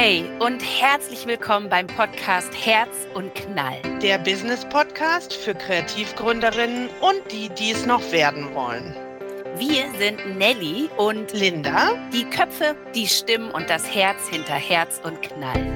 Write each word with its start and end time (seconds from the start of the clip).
Hey 0.00 0.24
und 0.38 0.60
herzlich 0.60 1.26
willkommen 1.26 1.68
beim 1.68 1.88
Podcast 1.88 2.52
Herz 2.54 3.08
und 3.14 3.34
Knall. 3.34 3.80
Der 4.00 4.18
Business 4.18 4.64
Podcast 4.64 5.34
für 5.34 5.56
Kreativgründerinnen 5.56 6.88
und 7.00 7.20
die, 7.32 7.48
die 7.48 7.72
es 7.72 7.84
noch 7.84 8.12
werden 8.12 8.54
wollen. 8.54 8.94
Wir 9.56 9.90
sind 9.98 10.38
Nelly 10.38 10.88
und 10.98 11.32
Linda, 11.32 11.94
die 12.12 12.22
Köpfe, 12.22 12.76
die 12.94 13.08
Stimmen 13.08 13.50
und 13.50 13.68
das 13.68 13.92
Herz 13.92 14.28
hinter 14.28 14.54
Herz 14.54 15.00
und 15.02 15.20
Knall. 15.20 15.66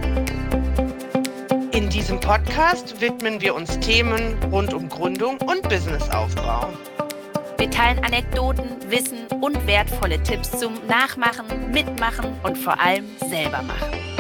In 1.73 1.91
diesem 1.91 2.21
Podcast 2.21 3.01
widmen 3.01 3.41
wir 3.41 3.57
uns 3.57 3.77
Themen 3.81 4.39
rund 4.53 4.73
um 4.73 4.89
Gründung 4.89 5.39
und 5.39 5.69
Businessaufbau. 5.69 6.69
Wir 7.59 7.71
teilen 7.73 7.99
Anekdoten, 8.05 8.69
Wissen 8.89 9.27
und 9.41 9.67
wertvolle 9.67 10.23
Tipps 10.23 10.61
zum 10.61 10.75
Nachmachen, 10.87 11.73
Mitmachen 11.73 12.39
und 12.45 12.57
vor 12.57 12.79
allem 12.79 13.07
selber 13.29 13.63
machen. 13.63 14.12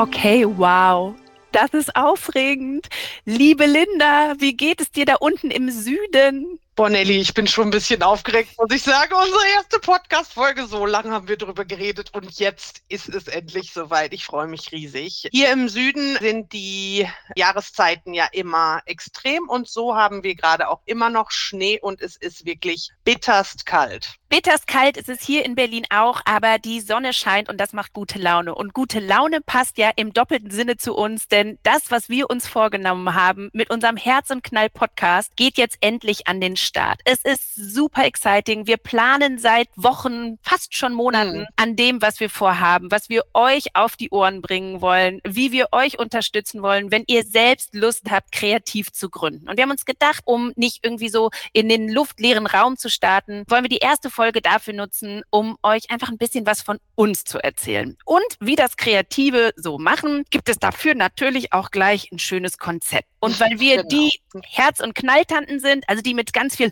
Okay, 0.00 0.46
wow. 0.46 1.14
Das 1.52 1.74
ist 1.74 1.94
aufregend. 1.94 2.88
Liebe 3.26 3.66
Linda, 3.66 4.32
wie 4.38 4.56
geht 4.56 4.80
es 4.80 4.90
dir 4.90 5.04
da 5.04 5.16
unten 5.16 5.50
im 5.50 5.70
Süden? 5.70 6.58
Boah, 6.74 6.88
Nelly, 6.88 7.18
ich 7.18 7.34
bin 7.34 7.46
schon 7.46 7.68
ein 7.68 7.70
bisschen 7.70 8.02
aufgeregt, 8.02 8.52
muss 8.56 8.74
ich 8.74 8.82
sagen. 8.82 9.12
Unsere 9.12 9.46
erste 9.54 9.78
Podcast-Folge, 9.78 10.64
so 10.68 10.86
lange 10.86 11.10
haben 11.10 11.28
wir 11.28 11.36
drüber 11.36 11.66
geredet 11.66 12.14
und 12.14 12.38
jetzt 12.38 12.80
ist 12.88 13.10
es 13.10 13.28
endlich 13.28 13.74
soweit. 13.74 14.14
Ich 14.14 14.24
freue 14.24 14.46
mich 14.46 14.72
riesig. 14.72 15.28
Hier 15.32 15.52
im 15.52 15.68
Süden 15.68 16.16
sind 16.18 16.54
die 16.54 17.06
Jahreszeiten 17.36 18.14
ja 18.14 18.26
immer 18.32 18.80
extrem 18.86 19.50
und 19.50 19.68
so 19.68 19.96
haben 19.96 20.22
wir 20.22 20.34
gerade 20.34 20.70
auch 20.70 20.80
immer 20.86 21.10
noch 21.10 21.30
Schnee 21.30 21.78
und 21.78 22.00
es 22.00 22.16
ist 22.16 22.46
wirklich 22.46 22.88
bitterst 23.04 23.66
kalt. 23.66 24.19
Bitterst 24.30 24.68
kalt 24.68 24.96
ist 24.96 25.08
es 25.08 25.22
hier 25.22 25.44
in 25.44 25.56
Berlin 25.56 25.86
auch, 25.90 26.20
aber 26.24 26.60
die 26.60 26.80
Sonne 26.80 27.12
scheint 27.12 27.48
und 27.48 27.58
das 27.60 27.72
macht 27.72 27.92
gute 27.92 28.20
Laune. 28.20 28.54
Und 28.54 28.72
gute 28.74 29.00
Laune 29.00 29.40
passt 29.40 29.76
ja 29.76 29.90
im 29.96 30.12
doppelten 30.12 30.52
Sinne 30.52 30.76
zu 30.76 30.94
uns, 30.94 31.26
denn 31.26 31.58
das, 31.64 31.90
was 31.90 32.08
wir 32.08 32.30
uns 32.30 32.46
vorgenommen 32.46 33.16
haben 33.16 33.50
mit 33.52 33.70
unserem 33.70 33.96
Herz 33.96 34.30
und 34.30 34.44
Knall 34.44 34.70
Podcast, 34.70 35.36
geht 35.36 35.58
jetzt 35.58 35.78
endlich 35.80 36.28
an 36.28 36.40
den 36.40 36.54
Start. 36.54 37.00
Es 37.04 37.22
ist 37.22 37.56
super 37.56 38.04
exciting. 38.04 38.68
Wir 38.68 38.76
planen 38.76 39.38
seit 39.38 39.66
Wochen, 39.74 40.38
fast 40.42 40.76
schon 40.76 40.94
Monaten 40.94 41.40
mhm. 41.40 41.46
an 41.56 41.74
dem, 41.74 42.00
was 42.00 42.20
wir 42.20 42.30
vorhaben, 42.30 42.92
was 42.92 43.08
wir 43.08 43.24
euch 43.34 43.74
auf 43.74 43.96
die 43.96 44.10
Ohren 44.10 44.42
bringen 44.42 44.80
wollen, 44.80 45.20
wie 45.24 45.50
wir 45.50 45.70
euch 45.72 45.98
unterstützen 45.98 46.62
wollen, 46.62 46.92
wenn 46.92 47.02
ihr 47.08 47.24
selbst 47.24 47.74
Lust 47.74 48.08
habt, 48.08 48.30
kreativ 48.30 48.92
zu 48.92 49.10
gründen. 49.10 49.48
Und 49.48 49.56
wir 49.56 49.64
haben 49.64 49.72
uns 49.72 49.84
gedacht, 49.84 50.22
um 50.24 50.52
nicht 50.54 50.84
irgendwie 50.84 51.08
so 51.08 51.30
in 51.52 51.68
den 51.68 51.88
luftleeren 51.88 52.46
Raum 52.46 52.76
zu 52.76 52.88
starten, 52.88 53.42
wollen 53.48 53.64
wir 53.64 53.68
die 53.68 53.78
erste 53.78 54.08
Folge 54.20 54.42
dafür 54.42 54.74
nutzen, 54.74 55.22
um 55.30 55.56
euch 55.62 55.90
einfach 55.90 56.10
ein 56.10 56.18
bisschen 56.18 56.44
was 56.44 56.60
von 56.60 56.78
uns 56.94 57.24
zu 57.24 57.38
erzählen. 57.38 57.96
Und 58.04 58.26
wie 58.38 58.54
das 58.54 58.76
Kreative 58.76 59.54
so 59.56 59.78
machen, 59.78 60.24
gibt 60.28 60.50
es 60.50 60.58
dafür 60.58 60.94
natürlich 60.94 61.54
auch 61.54 61.70
gleich 61.70 62.12
ein 62.12 62.18
schönes 62.18 62.58
Konzept. 62.58 63.08
Und 63.20 63.40
weil 63.40 63.58
wir 63.60 63.76
genau. 63.82 63.88
die 63.88 64.20
Herz- 64.44 64.80
und 64.80 64.94
Knalltanten 64.94 65.58
sind, 65.58 65.88
also 65.88 66.02
die 66.02 66.12
mit 66.12 66.34
ganz 66.34 66.56
viel 66.56 66.70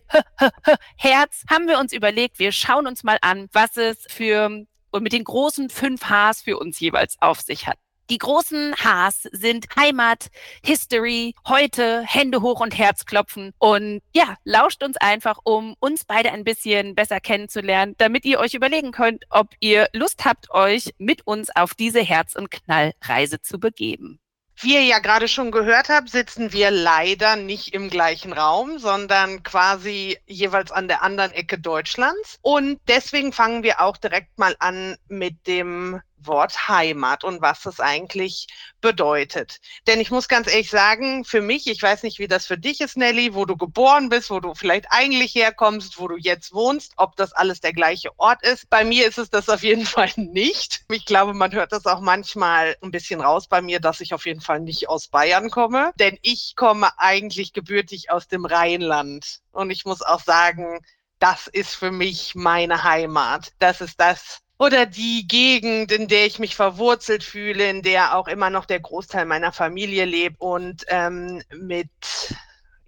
Herz, 0.98 1.44
haben 1.48 1.68
wir 1.68 1.78
uns 1.78 1.94
überlegt, 1.94 2.38
wir 2.38 2.52
schauen 2.52 2.86
uns 2.86 3.02
mal 3.02 3.16
an, 3.22 3.48
was 3.52 3.78
es 3.78 4.04
für 4.10 4.66
und 4.90 5.02
mit 5.02 5.14
den 5.14 5.24
großen 5.24 5.70
fünf 5.70 6.02
Hs 6.04 6.42
für 6.42 6.58
uns 6.58 6.78
jeweils 6.80 7.16
auf 7.18 7.40
sich 7.40 7.66
hat. 7.66 7.78
Die 8.10 8.18
großen 8.18 8.74
Hs 8.74 9.28
sind 9.32 9.66
Heimat, 9.76 10.28
History, 10.64 11.34
heute, 11.46 12.02
Hände 12.06 12.40
hoch 12.40 12.60
und 12.60 12.78
Herzklopfen. 12.78 13.52
Und 13.58 14.00
ja, 14.14 14.36
lauscht 14.44 14.82
uns 14.82 14.96
einfach, 14.96 15.40
um 15.44 15.74
uns 15.78 16.06
beide 16.06 16.32
ein 16.32 16.42
bisschen 16.42 16.94
besser 16.94 17.20
kennenzulernen, 17.20 17.94
damit 17.98 18.24
ihr 18.24 18.40
euch 18.40 18.54
überlegen 18.54 18.92
könnt, 18.92 19.24
ob 19.28 19.48
ihr 19.60 19.88
Lust 19.92 20.24
habt, 20.24 20.50
euch 20.50 20.94
mit 20.96 21.26
uns 21.26 21.54
auf 21.54 21.74
diese 21.74 22.00
Herz- 22.00 22.34
und 22.34 22.50
Knallreise 22.50 23.42
zu 23.42 23.60
begeben. 23.60 24.18
Wie 24.60 24.74
ihr 24.74 24.82
ja 24.82 24.98
gerade 24.98 25.28
schon 25.28 25.52
gehört 25.52 25.88
habt, 25.88 26.08
sitzen 26.08 26.52
wir 26.52 26.72
leider 26.72 27.36
nicht 27.36 27.74
im 27.74 27.90
gleichen 27.90 28.32
Raum, 28.32 28.78
sondern 28.78 29.44
quasi 29.44 30.18
jeweils 30.26 30.72
an 30.72 30.88
der 30.88 31.02
anderen 31.02 31.30
Ecke 31.30 31.60
Deutschlands. 31.60 32.38
Und 32.42 32.80
deswegen 32.88 33.32
fangen 33.32 33.62
wir 33.62 33.80
auch 33.80 33.98
direkt 33.98 34.36
mal 34.36 34.56
an 34.58 34.96
mit 35.06 35.46
dem 35.46 36.00
Wort 36.20 36.68
Heimat 36.68 37.24
und 37.24 37.40
was 37.40 37.62
das 37.62 37.80
eigentlich 37.80 38.46
bedeutet. 38.80 39.58
Denn 39.86 40.00
ich 40.00 40.10
muss 40.10 40.28
ganz 40.28 40.48
ehrlich 40.48 40.70
sagen, 40.70 41.24
für 41.24 41.40
mich, 41.40 41.66
ich 41.66 41.82
weiß 41.82 42.02
nicht, 42.02 42.18
wie 42.18 42.28
das 42.28 42.46
für 42.46 42.58
dich 42.58 42.80
ist, 42.80 42.96
Nelly, 42.96 43.34
wo 43.34 43.44
du 43.44 43.56
geboren 43.56 44.08
bist, 44.08 44.30
wo 44.30 44.40
du 44.40 44.54
vielleicht 44.54 44.86
eigentlich 44.90 45.34
herkommst, 45.34 45.98
wo 45.98 46.08
du 46.08 46.16
jetzt 46.16 46.52
wohnst, 46.52 46.92
ob 46.96 47.16
das 47.16 47.32
alles 47.32 47.60
der 47.60 47.72
gleiche 47.72 48.10
Ort 48.18 48.42
ist. 48.42 48.68
Bei 48.70 48.84
mir 48.84 49.06
ist 49.06 49.18
es 49.18 49.30
das 49.30 49.48
auf 49.48 49.62
jeden 49.62 49.86
Fall 49.86 50.12
nicht. 50.16 50.82
Ich 50.90 51.06
glaube, 51.06 51.34
man 51.34 51.52
hört 51.52 51.72
das 51.72 51.86
auch 51.86 52.00
manchmal 52.00 52.76
ein 52.82 52.90
bisschen 52.90 53.20
raus 53.20 53.48
bei 53.48 53.60
mir, 53.62 53.80
dass 53.80 54.00
ich 54.00 54.14
auf 54.14 54.26
jeden 54.26 54.40
Fall 54.40 54.60
nicht 54.60 54.88
aus 54.88 55.08
Bayern 55.08 55.50
komme. 55.50 55.92
Denn 55.98 56.18
ich 56.22 56.54
komme 56.56 56.90
eigentlich 56.98 57.52
gebürtig 57.52 58.10
aus 58.10 58.28
dem 58.28 58.44
Rheinland. 58.44 59.40
Und 59.52 59.70
ich 59.70 59.84
muss 59.84 60.02
auch 60.02 60.22
sagen, 60.22 60.80
das 61.18 61.46
ist 61.48 61.74
für 61.74 61.90
mich 61.90 62.34
meine 62.34 62.84
Heimat. 62.84 63.52
Das 63.58 63.80
ist 63.80 64.00
das, 64.00 64.40
oder 64.58 64.86
die 64.86 65.26
Gegend, 65.28 65.92
in 65.92 66.08
der 66.08 66.26
ich 66.26 66.38
mich 66.38 66.56
verwurzelt 66.56 67.22
fühle, 67.22 67.70
in 67.70 67.82
der 67.82 68.16
auch 68.16 68.28
immer 68.28 68.50
noch 68.50 68.64
der 68.66 68.80
Großteil 68.80 69.24
meiner 69.24 69.52
Familie 69.52 70.04
lebt 70.04 70.40
und 70.40 70.84
ähm, 70.88 71.42
mit 71.54 71.90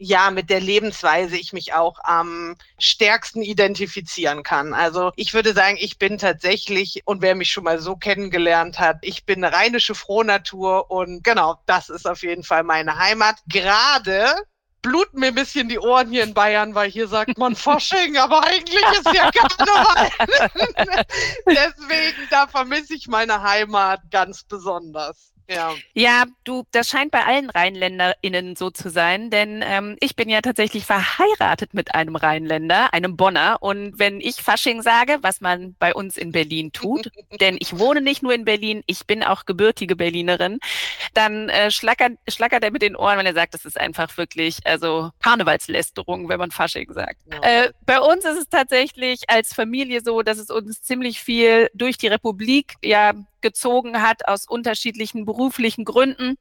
ja, 0.02 0.30
mit 0.30 0.48
der 0.48 0.60
Lebensweise 0.60 1.36
ich 1.36 1.52
mich 1.52 1.74
auch 1.74 1.98
am 2.02 2.56
stärksten 2.78 3.42
identifizieren 3.42 4.42
kann. 4.42 4.72
Also 4.72 5.12
ich 5.14 5.34
würde 5.34 5.52
sagen, 5.52 5.76
ich 5.78 5.98
bin 5.98 6.16
tatsächlich, 6.16 7.02
und 7.04 7.20
wer 7.20 7.34
mich 7.34 7.52
schon 7.52 7.64
mal 7.64 7.78
so 7.78 7.96
kennengelernt 7.96 8.78
hat, 8.78 8.96
ich 9.02 9.26
bin 9.26 9.44
eine 9.44 9.54
rheinische 9.54 9.94
Frohnatur 9.94 10.90
und 10.90 11.22
genau, 11.22 11.56
das 11.66 11.90
ist 11.90 12.08
auf 12.08 12.22
jeden 12.22 12.44
Fall 12.44 12.62
meine 12.62 12.96
Heimat. 12.96 13.36
Gerade 13.46 14.24
bluten 14.82 15.20
mir 15.20 15.28
ein 15.28 15.34
bisschen 15.34 15.68
die 15.68 15.78
Ohren 15.78 16.10
hier 16.10 16.24
in 16.24 16.34
Bayern, 16.34 16.74
weil 16.74 16.90
hier 16.90 17.08
sagt 17.08 17.38
man 17.38 17.54
Fasching, 17.54 18.16
aber 18.16 18.44
eigentlich 18.44 18.84
ist 18.92 19.12
ja 19.14 19.30
Karneval. 19.30 20.10
Deswegen, 21.46 22.28
da 22.30 22.46
vermisse 22.46 22.94
ich 22.94 23.08
meine 23.08 23.42
Heimat 23.42 24.00
ganz 24.10 24.44
besonders. 24.44 25.29
Ja. 25.50 25.74
ja, 25.94 26.24
du, 26.44 26.64
das 26.70 26.88
scheint 26.88 27.10
bei 27.10 27.24
allen 27.24 27.50
RheinländerInnen 27.50 28.54
so 28.54 28.70
zu 28.70 28.88
sein, 28.88 29.30
denn 29.30 29.64
ähm, 29.66 29.96
ich 30.00 30.14
bin 30.14 30.28
ja 30.28 30.42
tatsächlich 30.42 30.86
verheiratet 30.86 31.74
mit 31.74 31.92
einem 31.92 32.14
Rheinländer, 32.14 32.94
einem 32.94 33.16
Bonner. 33.16 33.58
Und 33.60 33.98
wenn 33.98 34.20
ich 34.20 34.36
Fasching 34.36 34.80
sage, 34.80 35.18
was 35.22 35.40
man 35.40 35.74
bei 35.80 35.92
uns 35.92 36.16
in 36.16 36.30
Berlin 36.30 36.70
tut, 36.70 37.10
denn 37.40 37.56
ich 37.58 37.78
wohne 37.78 38.00
nicht 38.00 38.22
nur 38.22 38.32
in 38.32 38.44
Berlin, 38.44 38.84
ich 38.86 39.06
bin 39.06 39.24
auch 39.24 39.44
gebürtige 39.44 39.96
Berlinerin, 39.96 40.60
dann 41.14 41.48
äh, 41.48 41.72
schlackert, 41.72 42.12
schlackert 42.28 42.62
er 42.62 42.70
mit 42.70 42.82
den 42.82 42.94
Ohren, 42.94 43.18
wenn 43.18 43.26
er 43.26 43.34
sagt, 43.34 43.54
das 43.54 43.64
ist 43.64 43.78
einfach 43.78 44.16
wirklich 44.16 44.58
also 44.64 45.10
Karnevalslästerung, 45.20 46.28
wenn 46.28 46.38
man 46.38 46.52
Fasching 46.52 46.92
sagt. 46.92 47.18
Ja. 47.32 47.40
Äh, 47.42 47.72
bei 47.84 47.98
uns 47.98 48.24
ist 48.24 48.38
es 48.38 48.48
tatsächlich 48.48 49.28
als 49.28 49.52
Familie 49.52 50.00
so, 50.00 50.22
dass 50.22 50.38
es 50.38 50.50
uns 50.50 50.82
ziemlich 50.82 51.20
viel 51.20 51.70
durch 51.74 51.98
die 51.98 52.06
Republik 52.06 52.74
ja 52.84 53.14
gezogen 53.42 54.02
hat 54.02 54.26
aus 54.28 54.46
unterschiedlichen 54.46 55.24
beruflichen 55.24 55.84
Gründen. 55.84 56.36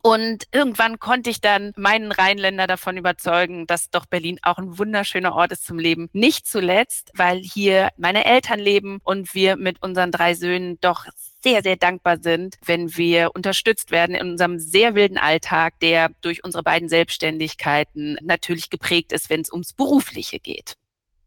Und 0.00 0.44
irgendwann 0.52 1.00
konnte 1.00 1.28
ich 1.28 1.40
dann 1.40 1.72
meinen 1.76 2.12
Rheinländer 2.12 2.68
davon 2.68 2.96
überzeugen, 2.96 3.66
dass 3.66 3.90
doch 3.90 4.06
Berlin 4.06 4.38
auch 4.42 4.58
ein 4.58 4.78
wunderschöner 4.78 5.34
Ort 5.34 5.52
ist 5.52 5.66
zum 5.66 5.78
Leben. 5.78 6.08
Nicht 6.12 6.46
zuletzt, 6.46 7.10
weil 7.14 7.38
hier 7.40 7.88
meine 7.96 8.24
Eltern 8.24 8.60
leben 8.60 9.00
und 9.02 9.34
wir 9.34 9.56
mit 9.56 9.82
unseren 9.82 10.12
drei 10.12 10.34
Söhnen 10.34 10.78
doch 10.80 11.06
sehr, 11.42 11.62
sehr 11.62 11.76
dankbar 11.76 12.18
sind, 12.20 12.56
wenn 12.64 12.96
wir 12.96 13.32
unterstützt 13.34 13.90
werden 13.90 14.14
in 14.14 14.30
unserem 14.30 14.58
sehr 14.58 14.94
wilden 14.94 15.18
Alltag, 15.18 15.78
der 15.80 16.10
durch 16.20 16.44
unsere 16.44 16.62
beiden 16.62 16.88
Selbstständigkeiten 16.88 18.18
natürlich 18.22 18.70
geprägt 18.70 19.12
ist, 19.12 19.30
wenn 19.30 19.40
es 19.40 19.52
ums 19.52 19.72
Berufliche 19.72 20.38
geht. 20.38 20.74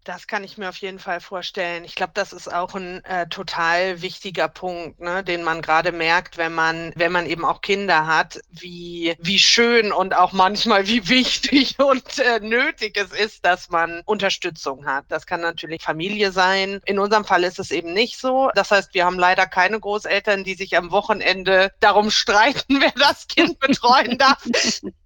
Das 0.04 0.26
kann 0.26 0.44
ich 0.44 0.58
mir 0.58 0.70
auf 0.70 0.78
jeden 0.78 0.98
Fall 0.98 1.20
vorstellen. 1.20 1.84
Ich 1.84 1.94
glaube, 1.94 2.14
das 2.16 2.34
ist 2.34 2.52
auch 2.52 2.74
ein 2.74 3.06
äh, 3.06 3.28
total 3.28 4.02
wichtiger 4.02 4.48
Punkt, 4.48 5.00
ne, 5.00 5.24
den 5.24 5.44
man 5.44 5.62
gerade 5.62 5.92
merkt, 5.92 6.40
wenn 6.40 6.56
man, 6.56 6.92
wenn 6.96 7.12
man 7.12 7.28
eben 7.28 7.46
auch 7.46 7.62
Kinder 7.62 8.08
hat, 8.08 8.40
wie, 8.50 9.16
wie 9.20 9.38
schön 9.38 9.92
und 9.92 10.16
auch 10.16 10.32
manchmal 10.32 10.88
wie 10.88 11.08
wichtig 11.08 11.78
und 11.80 12.18
äh, 12.18 12.40
nötig 12.40 12.98
es 12.98 13.12
ist, 13.12 13.46
dass 13.46 13.70
man 13.70 14.02
Unterstützung 14.06 14.88
hat. 14.88 15.06
Das 15.10 15.28
kann 15.28 15.42
natürlich 15.42 15.84
Familie 15.84 16.32
sein. 16.32 16.82
In 16.86 16.98
unserem 16.98 17.24
Fall 17.24 17.44
ist 17.44 17.60
es 17.60 17.70
eben 17.70 17.94
nicht 17.94 18.18
so. 18.18 18.50
Das 18.56 18.72
heißt, 18.72 18.96
wir 18.96 19.06
haben 19.06 19.20
leider 19.20 19.46
keine 19.46 19.80
Großeltern, 19.80 20.44
die 20.44 20.56
sich 20.56 20.76
am 20.76 20.90
Wochenende 20.90 21.72
darum 21.80 22.10
streiten, 22.22 22.82
wer 22.82 22.94
das 22.96 23.28
Kind 23.28 23.60
betreuen 23.60 24.18
darf. 24.18 24.44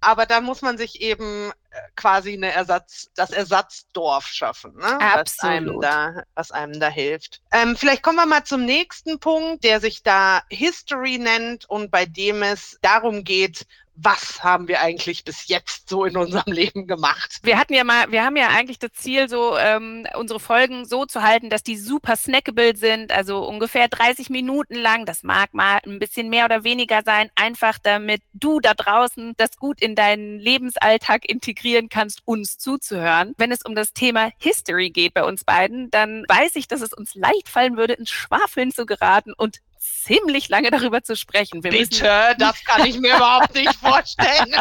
Aber 0.00 0.24
da 0.24 0.40
muss 0.40 0.62
man 0.62 0.78
sich 0.78 1.02
eben 1.02 1.52
quasi 1.94 2.34
eine 2.34 2.52
Ersatz, 2.52 3.10
das 3.14 3.30
Ersatzdorf 3.30 4.26
schaffen, 4.26 4.74
ne? 4.74 4.98
was, 5.14 5.38
einem 5.40 5.80
da, 5.80 6.22
was 6.34 6.50
einem 6.50 6.78
da 6.78 6.88
hilft. 6.88 7.40
Ähm, 7.52 7.76
vielleicht 7.76 8.02
kommen 8.02 8.16
wir 8.16 8.26
mal 8.26 8.44
zum 8.44 8.64
nächsten 8.64 9.18
Punkt, 9.18 9.64
der 9.64 9.80
sich 9.80 10.02
da 10.02 10.42
History 10.50 11.18
nennt 11.18 11.68
und 11.68 11.90
bei 11.90 12.06
dem 12.06 12.42
es 12.42 12.78
darum 12.82 13.24
geht, 13.24 13.66
was 13.96 14.42
haben 14.42 14.68
wir 14.68 14.80
eigentlich 14.80 15.24
bis 15.24 15.48
jetzt 15.48 15.88
so 15.88 16.04
in 16.04 16.16
unserem 16.16 16.52
Leben 16.52 16.86
gemacht? 16.86 17.38
Wir 17.42 17.58
hatten 17.58 17.74
ja 17.74 17.84
mal, 17.84 18.10
wir 18.12 18.24
haben 18.24 18.36
ja 18.36 18.48
eigentlich 18.48 18.78
das 18.78 18.92
Ziel, 18.92 19.28
so 19.28 19.56
ähm, 19.56 20.06
unsere 20.16 20.40
Folgen 20.40 20.84
so 20.84 21.06
zu 21.06 21.22
halten, 21.22 21.50
dass 21.50 21.62
die 21.62 21.76
super 21.76 22.16
snackable 22.16 22.76
sind, 22.76 23.12
also 23.12 23.46
ungefähr 23.46 23.88
30 23.88 24.30
Minuten 24.30 24.74
lang. 24.74 25.06
Das 25.06 25.22
mag 25.22 25.54
mal 25.54 25.78
ein 25.84 25.98
bisschen 25.98 26.28
mehr 26.28 26.44
oder 26.44 26.64
weniger 26.64 27.02
sein, 27.04 27.30
einfach 27.34 27.78
damit 27.82 28.22
du 28.32 28.60
da 28.60 28.74
draußen 28.74 29.34
das 29.36 29.56
gut 29.56 29.80
in 29.80 29.94
deinen 29.94 30.38
Lebensalltag 30.38 31.28
integrieren 31.28 31.88
kannst, 31.88 32.20
uns 32.24 32.58
zuzuhören. 32.58 33.34
Wenn 33.38 33.52
es 33.52 33.62
um 33.62 33.74
das 33.74 33.92
Thema 33.92 34.30
History 34.38 34.90
geht 34.90 35.14
bei 35.14 35.24
uns 35.24 35.44
beiden, 35.44 35.90
dann 35.90 36.24
weiß 36.28 36.56
ich, 36.56 36.68
dass 36.68 36.82
es 36.82 36.92
uns 36.92 37.14
leicht 37.14 37.48
fallen 37.48 37.76
würde, 37.76 37.94
ins 37.94 38.10
Schwafeln 38.10 38.72
zu 38.72 38.86
geraten 38.86 39.32
und 39.32 39.60
ziemlich 39.78 40.48
lange 40.48 40.70
darüber 40.70 41.02
zu 41.02 41.16
sprechen. 41.16 41.62
Wir 41.64 41.70
Bitte, 41.70 41.84
müssen, 41.84 42.38
das 42.38 42.64
kann 42.64 42.86
ich 42.86 42.98
mir 42.98 43.16
überhaupt 43.16 43.54
nicht 43.54 43.74
vorstellen. 43.80 44.54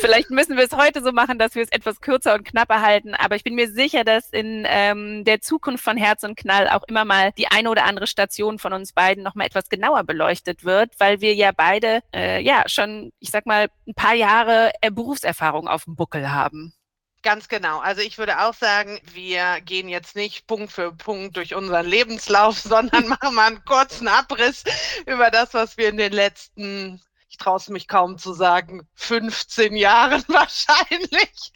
Vielleicht 0.00 0.30
müssen 0.30 0.56
wir 0.56 0.64
es 0.64 0.72
heute 0.72 1.02
so 1.02 1.12
machen, 1.12 1.38
dass 1.38 1.54
wir 1.54 1.62
es 1.62 1.70
etwas 1.70 2.00
kürzer 2.00 2.34
und 2.34 2.44
knapper 2.44 2.80
halten. 2.80 3.14
Aber 3.14 3.36
ich 3.36 3.44
bin 3.44 3.54
mir 3.54 3.70
sicher, 3.70 4.04
dass 4.04 4.30
in 4.30 4.64
ähm, 4.66 5.24
der 5.24 5.40
Zukunft 5.40 5.84
von 5.84 5.96
Herz 5.96 6.22
und 6.22 6.36
Knall 6.36 6.68
auch 6.68 6.82
immer 6.88 7.04
mal 7.04 7.32
die 7.32 7.48
eine 7.48 7.70
oder 7.70 7.84
andere 7.84 8.06
Station 8.06 8.58
von 8.58 8.72
uns 8.72 8.92
beiden 8.92 9.22
nochmal 9.22 9.46
etwas 9.46 9.68
genauer 9.68 10.04
beleuchtet 10.04 10.64
wird, 10.64 10.92
weil 10.98 11.20
wir 11.20 11.34
ja 11.34 11.52
beide 11.52 12.00
äh, 12.14 12.42
ja 12.42 12.64
schon, 12.66 13.12
ich 13.20 13.30
sag 13.30 13.46
mal, 13.46 13.68
ein 13.86 13.94
paar 13.94 14.14
Jahre 14.14 14.72
äh, 14.80 14.90
Berufserfahrung 14.90 15.68
auf 15.68 15.84
dem 15.84 15.96
Buckel 15.96 16.30
haben. 16.30 16.74
Ganz 17.24 17.48
genau. 17.48 17.78
Also 17.80 18.02
ich 18.02 18.18
würde 18.18 18.40
auch 18.40 18.52
sagen, 18.52 19.00
wir 19.12 19.62
gehen 19.62 19.88
jetzt 19.88 20.14
nicht 20.14 20.46
Punkt 20.46 20.70
für 20.70 20.92
Punkt 20.92 21.36
durch 21.38 21.54
unseren 21.54 21.86
Lebenslauf, 21.86 22.58
sondern 22.60 23.08
machen 23.08 23.34
mal 23.34 23.46
einen 23.46 23.64
kurzen 23.64 24.08
Abriss 24.08 24.62
über 25.06 25.30
das, 25.30 25.54
was 25.54 25.78
wir 25.78 25.88
in 25.88 25.96
den 25.96 26.12
letzten, 26.12 27.00
ich 27.30 27.38
traue 27.38 27.56
es 27.56 27.70
mich 27.70 27.88
kaum 27.88 28.18
zu 28.18 28.34
sagen, 28.34 28.86
15 28.96 29.74
Jahren 29.74 30.22
wahrscheinlich 30.28 31.52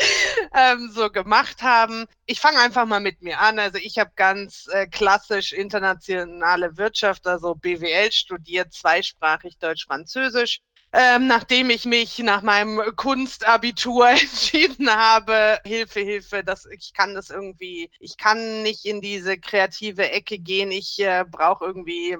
ähm, 0.55 0.91
so 0.91 1.11
gemacht 1.11 1.63
haben. 1.63 2.07
Ich 2.25 2.41
fange 2.41 2.61
einfach 2.61 2.87
mal 2.87 3.01
mit 3.01 3.21
mir 3.21 3.39
an. 3.39 3.59
Also 3.59 3.77
ich 3.77 3.99
habe 3.99 4.13
ganz 4.17 4.69
äh, 4.73 4.87
klassisch 4.87 5.53
internationale 5.53 6.79
Wirtschaft, 6.79 7.27
also 7.27 7.55
BWL 7.55 8.11
studiert, 8.11 8.73
zweisprachig 8.73 9.59
Deutsch-Französisch 9.59 10.61
ähm, 10.93 11.27
nachdem 11.27 11.71
ich 11.71 11.85
mich 11.85 12.19
nach 12.19 12.43
meinem 12.43 12.81
Kunstabitur 12.97 14.09
entschieden 14.11 14.91
habe, 14.91 15.59
Hilfe, 15.65 16.01
Hilfe, 16.01 16.43
das, 16.45 16.67
ich 16.67 16.93
kann 16.95 17.15
das 17.15 17.31
irgendwie, 17.31 17.91
ich 18.01 18.17
kann 18.17 18.63
nicht 18.63 18.85
in 18.85 19.01
diese 19.01 19.39
kreative 19.39 20.11
Ecke 20.11 20.39
gehen. 20.39 20.71
Ich 20.71 20.99
äh, 21.01 21.25
brauche 21.31 21.65
irgendwie 21.67 22.17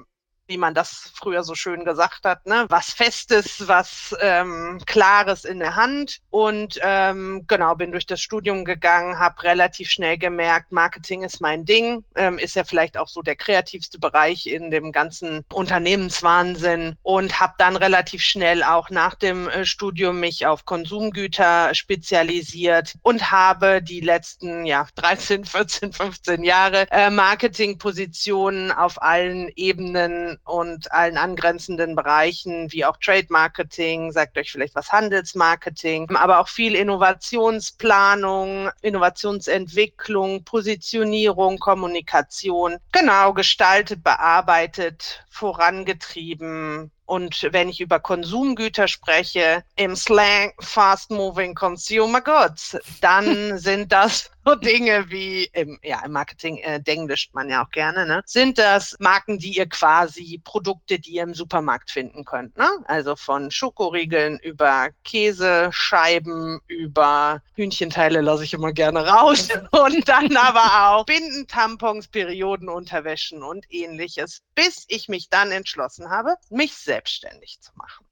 wie 0.49 0.57
man 0.57 0.75
das 0.75 1.13
früher 1.15 1.45
so 1.45 1.55
schön 1.55 1.85
gesagt 1.85 2.25
hat, 2.25 2.47
ne? 2.47 2.65
was 2.69 2.91
Festes, 2.91 3.69
was 3.69 4.17
ähm, 4.21 4.81
Klares 4.87 5.45
in 5.45 5.59
der 5.61 5.77
Hand. 5.77 6.21
Und 6.31 6.81
ähm, 6.83 7.45
genau, 7.47 7.75
bin 7.75 7.93
durch 7.93 8.07
das 8.07 8.21
Studium 8.21 8.65
gegangen, 8.65 9.19
habe 9.19 9.43
relativ 9.43 9.91
schnell 9.91 10.17
gemerkt, 10.17 10.73
Marketing 10.73 11.23
ist 11.23 11.41
mein 11.41 11.67
Ding, 11.67 12.03
ähm, 12.15 12.39
ist 12.39 12.57
ja 12.57 12.65
vielleicht 12.65 12.97
auch 12.97 13.09
so 13.09 13.21
der 13.21 13.37
kreativste 13.37 13.99
Bereich 13.99 14.47
in 14.47 14.71
dem 14.71 14.91
ganzen 14.91 15.45
Unternehmenswahnsinn 15.53 16.97
und 17.03 17.41
habe 17.41 17.55
dann 17.59 17.77
relativ 17.77 18.23
schnell 18.23 18.63
auch 18.63 18.89
nach 18.89 19.15
dem 19.15 19.49
äh, 19.49 19.67
Studium 19.67 20.19
mich 20.19 20.47
auf 20.47 20.65
Konsumgüter 20.65 21.75
spezialisiert 21.75 22.95
und 23.03 23.31
habe 23.31 23.83
die 23.83 24.01
letzten 24.01 24.65
ja 24.65 24.87
13, 24.95 25.45
14, 25.45 25.93
15 25.93 26.43
Jahre 26.43 26.87
äh, 26.91 27.11
Marketingpositionen 27.11 28.73
auf 28.73 29.03
allen 29.03 29.51
Ebenen 29.55 30.38
und 30.45 30.93
allen 30.93 31.17
angrenzenden 31.17 31.95
Bereichen 31.95 32.73
wie 32.73 32.85
auch 32.85 32.97
Trade 32.97 33.27
Marketing, 33.31 34.13
sagt 34.13 34.39
euch 34.39 34.51
vielleicht 34.51 34.75
was 34.75 34.93
Handelsmarketing, 34.93 36.11
aber 36.17 36.41
auch 36.41 36.49
viel 36.49 36.75
Innovationsplanung, 36.75 38.71
Innovationsentwicklung, 38.83 40.45
Positionierung, 40.45 41.59
Kommunikation, 41.59 42.79
genau 42.93 43.33
gestaltet, 43.33 44.03
bearbeitet, 44.03 45.25
vorangetrieben, 45.31 46.91
und 47.09 47.49
wenn 47.53 47.71
ich 47.71 47.81
über 47.81 48.01
Konsumgüter 48.01 48.87
spreche, 48.87 49.65
im 49.77 49.97
Slang 49.97 50.53
Fast 50.61 51.11
Moving 51.11 51.55
Consumer 51.55 52.21
Goods, 52.21 52.77
dann 53.01 53.59
sind 53.59 53.91
das 53.93 54.31
so 54.45 54.55
Dinge 54.55 55.11
wie 55.11 55.45
im, 55.53 55.79
ja, 55.83 56.03
im 56.05 56.13
Marketing 56.13 56.59
äh, 56.59 56.81
denglischt 56.81 57.35
man 57.35 57.49
ja 57.51 57.65
auch 57.65 57.71
gerne, 57.71 58.07
ne? 58.07 58.23
Sind 58.25 58.59
das 58.59 58.97
Marken, 58.99 59.39
die 59.39 59.57
ihr 59.57 59.69
quasi 59.69 60.41
Produkte, 60.43 60.99
die 60.99 61.13
ihr 61.13 61.23
im 61.23 61.35
Supermarkt 61.35 61.91
finden 61.91 62.25
könnt, 62.25 62.57
ne? 62.57 62.69
Also 62.85 63.17
von 63.17 63.51
Schokoriegeln 63.51 64.39
über 64.39 64.89
Käsescheiben, 65.05 66.61
über 66.67 67.43
Hühnchenteile 67.55 68.21
lasse 68.21 68.45
ich 68.45 68.55
immer 68.55 68.73
gerne 68.73 69.07
raus 69.07 69.49
und 69.71 70.09
dann 70.09 70.37
aber 70.37 70.91
auch 70.91 71.07
Binden, 71.07 71.47
Tampons, 71.47 72.09
Periodenunterwäschen 72.09 73.43
und 73.43 73.65
ähnliches, 73.71 74.43
bis 74.55 74.85
ich 74.89 75.09
mich 75.09 75.29
dann 75.31 75.53
entschlossen 75.53 76.11
habe, 76.11 76.35
mich 76.51 76.75
selbst 76.75 76.98
selbstständig 76.99 77.61
zu 77.61 77.71
machen. 77.77 78.07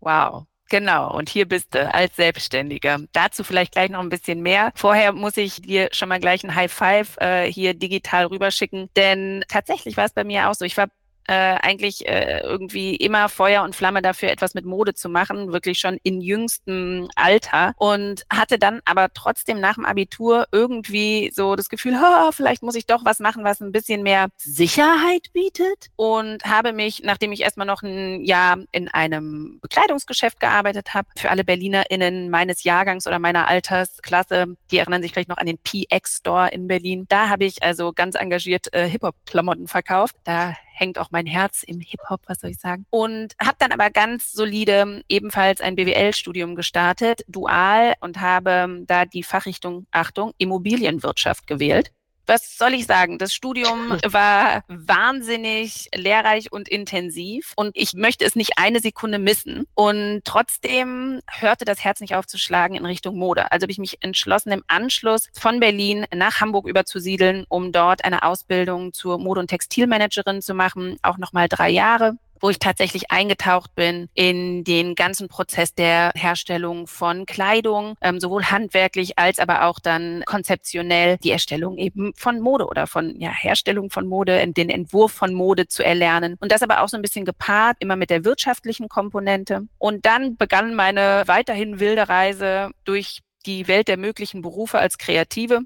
Wow. 0.00 0.46
Genau, 0.70 1.14
und 1.14 1.28
hier 1.28 1.46
bist 1.46 1.74
du 1.74 1.92
als 1.92 2.16
Selbstständiger. 2.16 3.00
Dazu 3.12 3.44
vielleicht 3.44 3.72
gleich 3.72 3.90
noch 3.90 4.00
ein 4.00 4.08
bisschen 4.08 4.40
mehr. 4.40 4.72
Vorher 4.74 5.12
muss 5.12 5.36
ich 5.36 5.60
dir 5.60 5.90
schon 5.92 6.08
mal 6.08 6.18
gleich 6.18 6.44
ein 6.44 6.54
High 6.54 6.72
Five 6.72 7.18
äh, 7.18 7.52
hier 7.52 7.74
digital 7.74 8.24
rüberschicken, 8.26 8.88
denn 8.96 9.44
tatsächlich 9.48 9.98
war 9.98 10.06
es 10.06 10.14
bei 10.14 10.24
mir 10.24 10.48
auch 10.48 10.54
so. 10.54 10.64
Ich 10.64 10.78
war 10.78 10.88
äh, 11.26 11.32
eigentlich 11.34 12.06
äh, 12.08 12.40
irgendwie 12.40 12.96
immer 12.96 13.28
Feuer 13.28 13.62
und 13.62 13.76
Flamme 13.76 14.02
dafür, 14.02 14.30
etwas 14.30 14.54
mit 14.54 14.64
Mode 14.64 14.94
zu 14.94 15.08
machen, 15.08 15.52
wirklich 15.52 15.78
schon 15.78 15.98
in 16.02 16.20
jüngstem 16.20 17.08
Alter 17.16 17.74
und 17.76 18.24
hatte 18.30 18.58
dann 18.58 18.80
aber 18.84 19.08
trotzdem 19.12 19.60
nach 19.60 19.74
dem 19.74 19.84
Abitur 19.84 20.46
irgendwie 20.52 21.30
so 21.34 21.56
das 21.56 21.68
Gefühl, 21.68 21.94
oh, 22.02 22.32
vielleicht 22.32 22.62
muss 22.62 22.74
ich 22.74 22.86
doch 22.86 23.04
was 23.04 23.18
machen, 23.18 23.44
was 23.44 23.60
ein 23.60 23.72
bisschen 23.72 24.02
mehr 24.02 24.28
Sicherheit 24.36 25.32
bietet 25.32 25.88
und 25.96 26.44
habe 26.44 26.72
mich, 26.72 27.02
nachdem 27.04 27.32
ich 27.32 27.42
erstmal 27.42 27.66
noch 27.66 27.82
ein 27.82 28.22
Jahr 28.24 28.58
in 28.72 28.88
einem 28.88 29.58
Bekleidungsgeschäft 29.60 30.40
gearbeitet 30.40 30.94
habe, 30.94 31.08
für 31.16 31.30
alle 31.30 31.44
BerlinerInnen 31.44 32.30
meines 32.30 32.64
Jahrgangs 32.64 33.06
oder 33.06 33.18
meiner 33.18 33.48
Altersklasse, 33.48 34.56
die 34.70 34.78
erinnern 34.78 35.02
sich 35.02 35.12
vielleicht 35.12 35.28
noch 35.28 35.38
an 35.38 35.46
den 35.46 35.58
PX 35.58 36.18
Store 36.18 36.48
in 36.48 36.66
Berlin. 36.66 37.06
Da 37.08 37.28
habe 37.28 37.44
ich 37.44 37.62
also 37.62 37.92
ganz 37.92 38.14
engagiert 38.14 38.72
äh, 38.72 38.88
Hip-Hop-Klamotten 38.88 39.68
verkauft. 39.68 40.16
Da 40.24 40.56
hängt 40.82 40.98
auch 40.98 41.12
mein 41.12 41.26
Herz 41.26 41.62
im 41.62 41.80
Hip-Hop, 41.80 42.22
was 42.26 42.40
soll 42.40 42.50
ich 42.50 42.58
sagen. 42.58 42.86
Und 42.90 43.34
habe 43.40 43.56
dann 43.58 43.70
aber 43.72 43.90
ganz 43.90 44.32
solide 44.32 45.02
ebenfalls 45.08 45.60
ein 45.60 45.76
BWL-Studium 45.76 46.56
gestartet, 46.56 47.24
dual, 47.28 47.94
und 48.00 48.20
habe 48.20 48.82
da 48.86 49.04
die 49.04 49.22
Fachrichtung, 49.22 49.86
Achtung, 49.92 50.32
Immobilienwirtschaft 50.38 51.46
gewählt 51.46 51.92
was 52.26 52.56
soll 52.56 52.74
ich 52.74 52.86
sagen? 52.86 53.18
Das 53.18 53.34
Studium 53.34 53.90
war 54.06 54.64
wahnsinnig 54.68 55.88
lehrreich 55.94 56.52
und 56.52 56.68
intensiv 56.68 57.52
und 57.56 57.72
ich 57.74 57.94
möchte 57.94 58.24
es 58.24 58.36
nicht 58.36 58.52
eine 58.56 58.80
Sekunde 58.80 59.18
missen. 59.18 59.66
Und 59.74 60.22
trotzdem 60.24 61.20
hörte 61.28 61.64
das 61.64 61.84
Herz 61.84 62.00
nicht 62.00 62.14
auf 62.14 62.26
zu 62.26 62.38
schlagen 62.38 62.74
in 62.74 62.86
Richtung 62.86 63.16
Mode. 63.16 63.50
Also 63.52 63.64
habe 63.64 63.72
ich 63.72 63.78
mich 63.78 63.98
entschlossen, 64.02 64.52
im 64.52 64.62
Anschluss 64.66 65.28
von 65.32 65.60
Berlin 65.60 66.06
nach 66.14 66.40
Hamburg 66.40 66.66
überzusiedeln, 66.66 67.44
um 67.48 67.72
dort 67.72 68.04
eine 68.04 68.22
Ausbildung 68.22 68.92
zur 68.92 69.18
Mode- 69.18 69.40
und 69.40 69.48
Textilmanagerin 69.48 70.42
zu 70.42 70.54
machen, 70.54 70.98
auch 71.02 71.18
nochmal 71.18 71.48
drei 71.48 71.70
Jahre 71.70 72.16
wo 72.42 72.50
ich 72.50 72.58
tatsächlich 72.58 73.10
eingetaucht 73.10 73.74
bin 73.74 74.08
in 74.14 74.64
den 74.64 74.94
ganzen 74.94 75.28
Prozess 75.28 75.74
der 75.74 76.10
Herstellung 76.14 76.86
von 76.86 77.24
Kleidung, 77.24 77.94
ähm, 78.02 78.20
sowohl 78.20 78.44
handwerklich 78.44 79.18
als 79.18 79.38
aber 79.38 79.64
auch 79.64 79.78
dann 79.78 80.24
konzeptionell 80.26 81.16
die 81.18 81.30
Erstellung 81.30 81.78
eben 81.78 82.12
von 82.16 82.40
Mode 82.40 82.66
oder 82.66 82.86
von 82.86 83.18
ja, 83.18 83.30
Herstellung 83.30 83.90
von 83.90 84.06
Mode, 84.06 84.46
den 84.48 84.68
Entwurf 84.68 85.12
von 85.12 85.32
Mode 85.32 85.68
zu 85.68 85.84
erlernen. 85.84 86.36
Und 86.40 86.52
das 86.52 86.62
aber 86.62 86.82
auch 86.82 86.88
so 86.88 86.96
ein 86.96 87.02
bisschen 87.02 87.24
gepaart, 87.24 87.76
immer 87.78 87.96
mit 87.96 88.10
der 88.10 88.24
wirtschaftlichen 88.24 88.88
Komponente. 88.88 89.62
Und 89.78 90.04
dann 90.04 90.36
begann 90.36 90.74
meine 90.74 91.22
weiterhin 91.26 91.78
wilde 91.78 92.08
Reise 92.08 92.70
durch 92.84 93.20
die 93.46 93.68
Welt 93.68 93.88
der 93.88 93.96
möglichen 93.96 94.42
Berufe 94.42 94.78
als 94.78 94.98
Kreative 94.98 95.60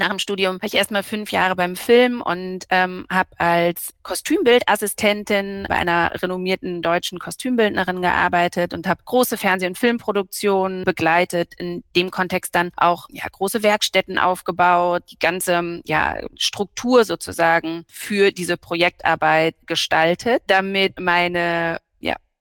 nach 0.00 0.08
dem 0.08 0.18
Studium 0.18 0.54
war 0.60 0.66
ich 0.66 0.74
erstmal 0.74 1.04
fünf 1.04 1.30
Jahre 1.30 1.54
beim 1.54 1.76
Film 1.76 2.20
und 2.22 2.66
ähm, 2.70 3.06
habe 3.08 3.30
als 3.38 3.94
Kostümbildassistentin 4.02 5.66
bei 5.68 5.76
einer 5.76 6.10
renommierten 6.20 6.82
deutschen 6.82 7.18
Kostümbildnerin 7.18 8.02
gearbeitet 8.02 8.74
und 8.74 8.88
habe 8.88 9.02
große 9.04 9.36
Fernseh- 9.36 9.66
und 9.66 9.78
Filmproduktionen 9.78 10.84
begleitet, 10.84 11.52
in 11.58 11.84
dem 11.94 12.10
Kontext 12.10 12.54
dann 12.54 12.72
auch 12.76 13.06
ja, 13.10 13.24
große 13.30 13.62
Werkstätten 13.62 14.18
aufgebaut, 14.18 15.04
die 15.10 15.18
ganze 15.18 15.80
ja, 15.84 16.16
Struktur 16.36 17.04
sozusagen 17.04 17.84
für 17.86 18.32
diese 18.32 18.56
Projektarbeit 18.56 19.54
gestaltet, 19.66 20.42
damit 20.46 20.98
meine 20.98 21.78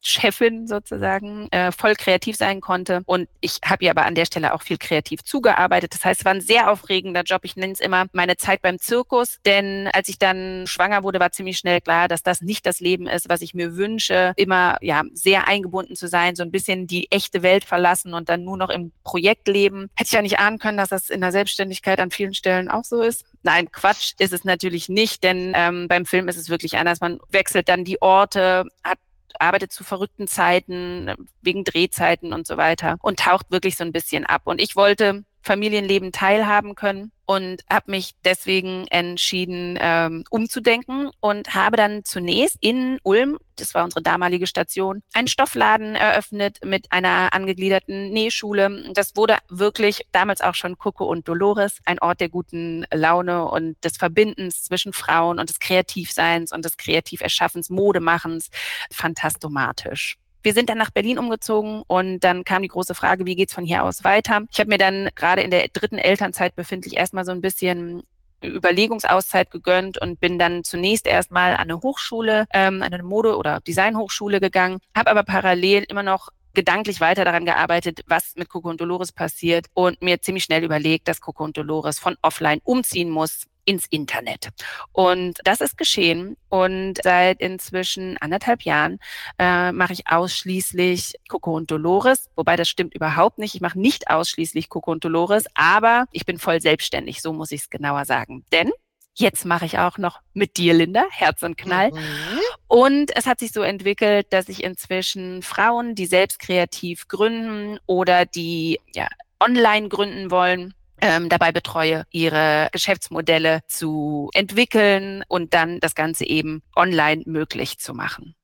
Chefin 0.02 0.68
sozusagen 0.68 1.48
äh, 1.52 1.72
voll 1.72 1.96
kreativ 1.96 2.36
sein 2.36 2.62
konnte. 2.62 3.02
Und 3.06 3.28
ich 3.42 3.60
habe 3.66 3.84
ihr 3.84 3.92
aber 3.92 4.06
an 4.06 4.16
der 4.16 4.26
Stelle 4.26 4.54
auch 4.54 4.62
viel 4.62 4.78
kreativ 4.78 5.24
zugearbeitet. 5.24 5.94
Das 5.94 6.06
heißt, 6.06 6.22
es 6.22 6.26
war 6.26 6.34
ein 6.34 6.42
sehr 6.42 6.72
aufregender 6.72 7.24
Job. 7.24 7.42
Ich 7.44 7.56
nenne 7.56 7.74
es 7.74 7.80
immer 7.80 8.06
meine 8.14 8.38
Zeit 8.38 8.62
beim 8.62 8.80
Zirkus, 8.80 9.40
denn 9.46 9.90
als 9.94 10.10
ich 10.10 10.18
dann 10.18 10.66
schwanger 10.68 11.04
wurde, 11.04 11.20
war 11.20 11.32
ziemlich 11.32 11.58
schnell 11.58 11.82
klar, 11.82 12.08
dass 12.08 12.24
das 12.24 12.42
nicht 12.42 12.66
das 12.66 12.80
Leben 12.80 13.08
ist, 13.08 13.30
was 13.30 13.42
ich 13.42 13.54
mir 13.54 13.76
wünsche. 13.76 14.34
Immer 14.36 14.78
ja 14.82 15.04
sehr 15.14 15.48
eingebunden 15.48 15.96
zu 15.96 16.08
sein, 16.08 16.36
so 16.36 16.44
ein 16.44 16.52
bisschen 16.52 16.88
die 16.88 17.12
echte 17.12 17.44
Welt 17.44 17.66
verlassen 17.66 18.14
und 18.14 18.30
dann 18.30 18.44
nur 18.44 18.58
noch 18.58 18.70
im 18.70 18.92
Projekt 19.04 19.48
leben. 19.48 19.90
Hätte 19.96 20.08
ich 20.08 20.14
ja 20.14 20.22
nicht 20.22 20.40
ahnen 20.40 20.60
können, 20.60 20.78
dass 20.78 20.90
das 20.90 21.10
in 21.10 21.22
der 21.22 21.32
Selbstständigkeit 21.32 22.00
an 22.00 22.12
vielen 22.12 22.34
Stellen 22.34 22.70
auch 22.70 22.84
so 22.84 23.02
ist. 23.02 23.26
Nein, 23.44 23.72
Quatsch 23.72 24.14
ist 24.20 24.34
es 24.34 24.44
natürlich 24.44 24.90
nicht, 24.90 25.24
denn 25.24 25.54
ähm, 25.56 25.88
beim 25.88 26.06
Film 26.06 26.28
ist 26.28 26.38
es 26.38 26.50
wirklich 26.50 26.78
anders. 26.78 27.00
Man 27.00 27.20
wechselt 27.30 27.70
dann 27.70 27.86
die 27.86 28.02
Orte, 28.02 28.66
hat 28.84 28.98
arbeitet 29.40 29.72
zu 29.72 29.84
verrückten 29.84 30.28
Zeiten, 30.28 31.14
wegen 31.42 31.64
Drehzeiten 31.64 32.34
und 32.34 32.48
so 32.48 32.58
weiter 32.58 32.98
und 33.02 33.20
taucht 33.20 33.52
wirklich 33.52 33.78
so 33.78 33.84
ein 33.84 33.92
bisschen 33.92 34.26
ab. 34.26 34.44
Und 34.46 34.62
ich 34.62 34.76
wollte 34.76 35.24
Familienleben 35.42 36.12
teilhaben 36.12 36.76
können 36.76 37.12
und 37.26 37.64
habe 37.72 37.92
mich 37.92 38.16
deswegen 38.26 38.88
entschieden, 38.88 39.78
ähm, 39.80 40.24
umzudenken 40.32 41.12
und 41.20 41.54
habe 41.54 41.78
dann 41.78 42.04
zunächst 42.04 42.58
in 42.60 42.98
Ulm, 43.04 43.38
das 43.56 43.76
war 43.76 43.84
unsere 43.84 44.02
damalige 44.02 44.48
Station, 44.48 45.04
einen 45.14 45.28
Stoffladen 45.28 45.96
eröffnet 45.96 46.58
mit 46.66 46.92
einer 46.92 47.32
angegliederten 47.32 48.10
Nähschule. 48.10 48.92
Das 48.94 49.16
wurde 49.16 49.38
wirklich 49.48 50.08
damals 50.12 50.42
auch 50.42 50.56
schon 50.56 50.78
Coco 50.80 51.06
und 51.06 51.28
Dolores, 51.28 51.80
ein 51.86 52.00
Ort 52.00 52.20
der 52.20 52.30
guten 52.30 52.86
Laune 52.92 53.46
und 53.46 53.76
des 53.84 53.98
Verbindens 53.98 54.64
zwischen 54.64 54.92
Frauen 54.92 55.40
und 55.40 55.50
des 55.50 55.60
Kreativseins 55.60 56.52
und 56.52 56.66
des 56.66 56.78
Kreativerschaffens, 56.78 57.70
Modemachens, 57.70 58.50
fantastomatisch. 58.92 60.18
Wir 60.42 60.54
sind 60.54 60.70
dann 60.70 60.78
nach 60.78 60.92
Berlin 60.92 61.20
umgezogen 61.20 61.84
und 61.88 62.22
dann 62.22 62.44
kam 62.44 62.62
die 62.62 62.70
große 62.70 62.96
Frage, 62.96 63.26
wie 63.26 63.36
geht's 63.36 63.54
von 63.54 63.66
hier 63.66 63.84
aus 63.84 64.04
weiter? 64.04 64.42
Ich 64.52 64.60
habe 64.60 64.70
mir 64.70 64.78
dann 64.78 65.10
gerade 65.16 65.42
in 65.42 65.52
der 65.52 65.68
dritten 65.68 65.98
Elternzeit 65.98 66.56
befindlich 66.56 66.96
erstmal 66.96 67.26
so 67.26 67.32
ein 67.32 67.42
bisschen 67.42 68.04
Überlegungsauszeit 68.42 69.52
gegönnt 69.52 70.02
und 70.02 70.20
bin 70.20 70.40
dann 70.40 70.64
zunächst 70.64 71.08
erstmal 71.08 71.54
an 71.54 71.70
eine 71.70 71.82
Hochschule, 71.82 72.46
ähm, 72.54 72.82
an 72.82 72.94
eine 72.94 73.04
Mode- 73.04 73.38
oder 73.38 73.60
Designhochschule 73.60 74.40
gegangen, 74.40 74.80
habe 74.96 75.12
aber 75.12 75.24
parallel 75.24 75.84
immer 75.90 76.04
noch 76.04 76.30
gedanklich 76.54 77.00
weiter 77.00 77.26
daran 77.26 77.46
gearbeitet, 77.46 78.02
was 78.08 78.36
mit 78.36 78.50
Coco 78.50 78.70
und 78.70 78.82
Dolores 78.82 79.12
passiert 79.12 79.68
und 79.74 80.02
mir 80.02 80.22
ziemlich 80.22 80.44
schnell 80.44 80.64
überlegt, 80.64 81.08
dass 81.08 81.22
Coco 81.22 81.44
und 81.44 81.58
Dolores 81.58 82.00
von 82.00 82.18
offline 82.22 82.60
umziehen 82.64 83.10
muss 83.10 83.46
ins 83.70 83.86
Internet. 83.92 84.50
Und 84.94 85.38
das 85.44 85.62
ist 85.62 85.78
geschehen. 85.78 86.38
Und 86.50 86.96
seit 87.04 87.40
inzwischen 87.40 88.18
anderthalb 88.18 88.64
Jahren 88.64 88.98
äh, 89.38 89.72
mache 89.72 89.94
ich 89.94 90.08
ausschließlich 90.08 91.14
Coco 91.30 91.56
und 91.56 91.70
Dolores. 91.70 92.32
Wobei 92.36 92.56
das 92.56 92.68
stimmt 92.68 92.96
überhaupt 92.96 93.38
nicht. 93.38 93.54
Ich 93.54 93.62
mache 93.62 93.80
nicht 93.80 94.10
ausschließlich 94.10 94.70
Coco 94.70 94.92
und 94.92 95.06
Dolores, 95.06 95.46
aber 95.54 96.06
ich 96.12 96.26
bin 96.26 96.40
voll 96.40 96.62
selbstständig. 96.62 97.22
So 97.22 97.32
muss 97.32 97.52
ich 97.52 97.62
es 97.62 97.70
genauer 97.70 98.06
sagen. 98.06 98.44
Denn 98.52 98.72
Jetzt 99.16 99.44
mache 99.44 99.66
ich 99.66 99.78
auch 99.80 99.98
noch 99.98 100.22
mit 100.34 100.56
dir, 100.56 100.74
Linda, 100.74 101.04
Herz 101.10 101.44
und 101.44 101.58
Knall. 101.58 101.92
Mhm. 101.92 102.40
Und 102.70 103.18
es 103.18 103.26
hat 103.26 103.40
sich 103.40 103.52
so 103.52 103.62
entwickelt, 103.62 104.28
dass 104.30 104.48
ich 104.48 104.64
inzwischen 104.64 105.42
Frauen, 105.42 105.94
die 105.94 106.06
selbst 106.06 106.40
kreativ 106.40 107.10
gründen 107.10 107.80
oder 107.86 108.26
die 108.26 108.80
ja, 108.94 109.10
online 109.42 109.90
gründen 109.90 110.32
wollen, 110.32 110.74
ähm, 111.02 111.30
dabei 111.30 111.52
betreue, 111.52 112.06
ihre 112.12 112.70
Geschäftsmodelle 112.72 113.62
zu 113.68 114.30
entwickeln 114.34 115.24
und 115.28 115.54
dann 115.54 115.80
das 115.80 115.96
Ganze 115.96 116.26
eben 116.26 116.62
online 116.76 117.24
möglich 117.26 117.80
zu 117.80 117.94
machen. 117.94 118.36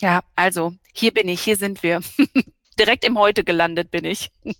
Ja, 0.00 0.22
also 0.34 0.72
hier 0.92 1.12
bin 1.12 1.28
ich, 1.28 1.42
hier 1.42 1.56
sind 1.56 1.82
wir. 1.82 2.00
Direkt 2.78 3.04
im 3.04 3.18
Heute 3.18 3.44
gelandet 3.44 3.90
bin 3.90 4.06
ich. 4.06 4.30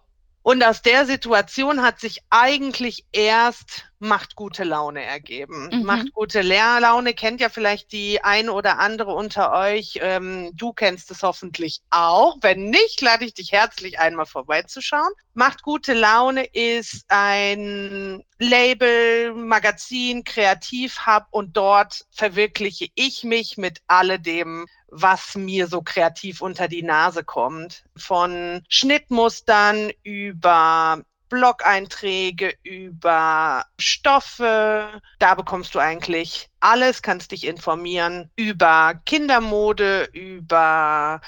Und 0.45 0.63
aus 0.63 0.83
der 0.83 1.07
Situation 1.07 1.81
hat 1.81 2.01
sich 2.01 2.21
eigentlich 2.29 3.07
erst 3.13 3.87
macht 3.99 4.37
gute 4.37 4.65
Laune 4.65 5.03
ergeben. 5.03 5.71
Mhm. 5.73 5.83
Macht 5.85 6.13
gute 6.13 6.43
Lehrlaune 6.43 7.15
kennt 7.15 7.41
ja 7.41 7.49
vielleicht 7.49 7.93
die 7.93 8.23
ein 8.23 8.49
oder 8.49 8.79
andere 8.79 9.15
unter 9.15 9.53
euch. 9.53 9.99
Ähm, 10.03 10.51
du 10.55 10.73
kennst 10.73 11.11
es 11.11 11.23
hoffentlich 11.23 11.81
auch. 11.91 12.37
Wenn 12.41 12.71
nicht, 12.71 13.01
lade 13.01 13.25
ich 13.25 13.35
dich 13.35 13.53
herzlich 13.53 13.99
einmal 13.99 14.27
vorbeizuschauen. 14.27 15.13
Macht 15.33 15.63
gute 15.63 15.95
Laune 15.95 16.45
ist 16.45 17.05
ein 17.09 18.23
Label, 18.39 19.35
Magazin, 19.35 20.25
Kreativhub 20.25 21.25
und 21.31 21.57
dort 21.57 22.05
verwirkliche 22.11 22.89
ich 22.95 23.25
mich 23.25 23.57
mit 23.57 23.81
alledem, 23.87 24.67
was 24.89 25.35
mir 25.35 25.67
so 25.67 25.83
kreativ 25.83 26.41
unter 26.41 26.69
die 26.69 26.83
Nase 26.83 27.25
kommt. 27.25 27.85
Von 27.97 28.63
Schnittmustern 28.69 29.91
über 30.03 31.03
Blog-Einträge, 31.29 32.55
über 32.63 33.65
Stoffe. 33.79 35.01
Da 35.19 35.35
bekommst 35.35 35.75
du 35.75 35.79
eigentlich 35.79 36.49
alles, 36.61 37.03
kannst 37.03 37.33
dich 37.33 37.47
informieren 37.47 38.31
über 38.37 39.01
Kindermode, 39.07 40.09
über 40.13 41.21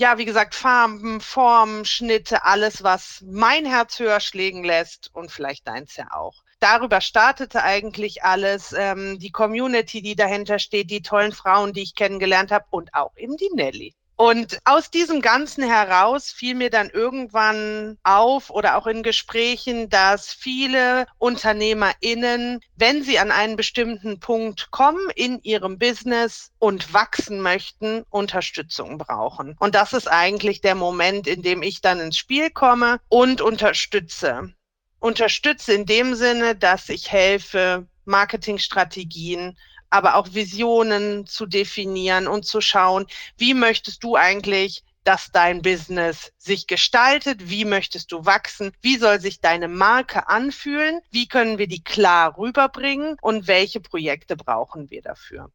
ja, 0.00 0.16
wie 0.16 0.24
gesagt, 0.24 0.54
Farben, 0.54 1.20
Formen, 1.20 1.84
Schnitte, 1.84 2.44
alles, 2.44 2.84
was 2.84 3.24
mein 3.26 3.66
Herz 3.66 3.98
höher 3.98 4.20
schlägen 4.20 4.62
lässt 4.62 5.10
und 5.12 5.32
vielleicht 5.32 5.66
deins 5.66 5.96
ja 5.96 6.12
auch 6.12 6.44
darüber 6.60 7.00
startete 7.00 7.62
eigentlich 7.62 8.22
alles. 8.22 8.72
Ähm, 8.72 9.18
die 9.18 9.30
Community, 9.30 10.02
die 10.02 10.16
dahinter 10.16 10.58
steht, 10.58 10.90
die 10.90 11.02
tollen 11.02 11.32
Frauen, 11.32 11.72
die 11.72 11.82
ich 11.82 11.94
kennengelernt 11.94 12.50
habe 12.50 12.66
und 12.70 12.94
auch 12.94 13.16
eben 13.16 13.36
die 13.36 13.50
Nelly. 13.54 13.94
Und 14.20 14.58
aus 14.64 14.90
diesem 14.90 15.22
Ganzen 15.22 15.62
heraus 15.62 16.32
fiel 16.32 16.56
mir 16.56 16.70
dann 16.70 16.90
irgendwann 16.90 17.98
auf 18.02 18.50
oder 18.50 18.76
auch 18.76 18.88
in 18.88 19.04
Gesprächen, 19.04 19.88
dass 19.90 20.32
viele 20.32 21.06
UnternehmerInnen, 21.18 22.58
wenn 22.74 23.04
sie 23.04 23.20
an 23.20 23.30
einen 23.30 23.54
bestimmten 23.54 24.18
Punkt 24.18 24.72
kommen 24.72 25.08
in 25.14 25.40
ihrem 25.44 25.78
Business 25.78 26.50
und 26.58 26.92
wachsen 26.92 27.40
möchten, 27.40 28.02
Unterstützung 28.10 28.98
brauchen. 28.98 29.54
Und 29.60 29.76
das 29.76 29.92
ist 29.92 30.10
eigentlich 30.10 30.62
der 30.62 30.74
Moment, 30.74 31.28
in 31.28 31.42
dem 31.42 31.62
ich 31.62 31.80
dann 31.80 32.00
ins 32.00 32.18
Spiel 32.18 32.50
komme 32.50 32.98
und 33.08 33.40
unterstütze 33.40 34.52
unterstütze 35.00 35.74
in 35.74 35.86
dem 35.86 36.16
Sinne, 36.16 36.56
dass 36.56 36.88
ich 36.88 37.12
helfe, 37.12 37.86
Marketingstrategien, 38.04 39.56
aber 39.90 40.16
auch 40.16 40.32
Visionen 40.32 41.26
zu 41.26 41.46
definieren 41.46 42.26
und 42.28 42.44
zu 42.44 42.60
schauen, 42.60 43.06
wie 43.36 43.54
möchtest 43.54 44.04
du 44.04 44.16
eigentlich 44.16 44.84
dass 45.08 45.32
dein 45.32 45.62
Business 45.62 46.34
sich 46.36 46.66
gestaltet? 46.66 47.48
Wie 47.48 47.64
möchtest 47.64 48.12
du 48.12 48.26
wachsen? 48.26 48.72
Wie 48.82 48.98
soll 48.98 49.22
sich 49.22 49.40
deine 49.40 49.66
Marke 49.66 50.28
anfühlen? 50.28 51.00
Wie 51.10 51.26
können 51.26 51.56
wir 51.56 51.66
die 51.66 51.82
klar 51.82 52.36
rüberbringen? 52.36 53.16
Und 53.22 53.46
welche 53.46 53.80
Projekte 53.80 54.36
brauchen 54.36 54.90
wir 54.90 55.00
dafür? 55.00 55.50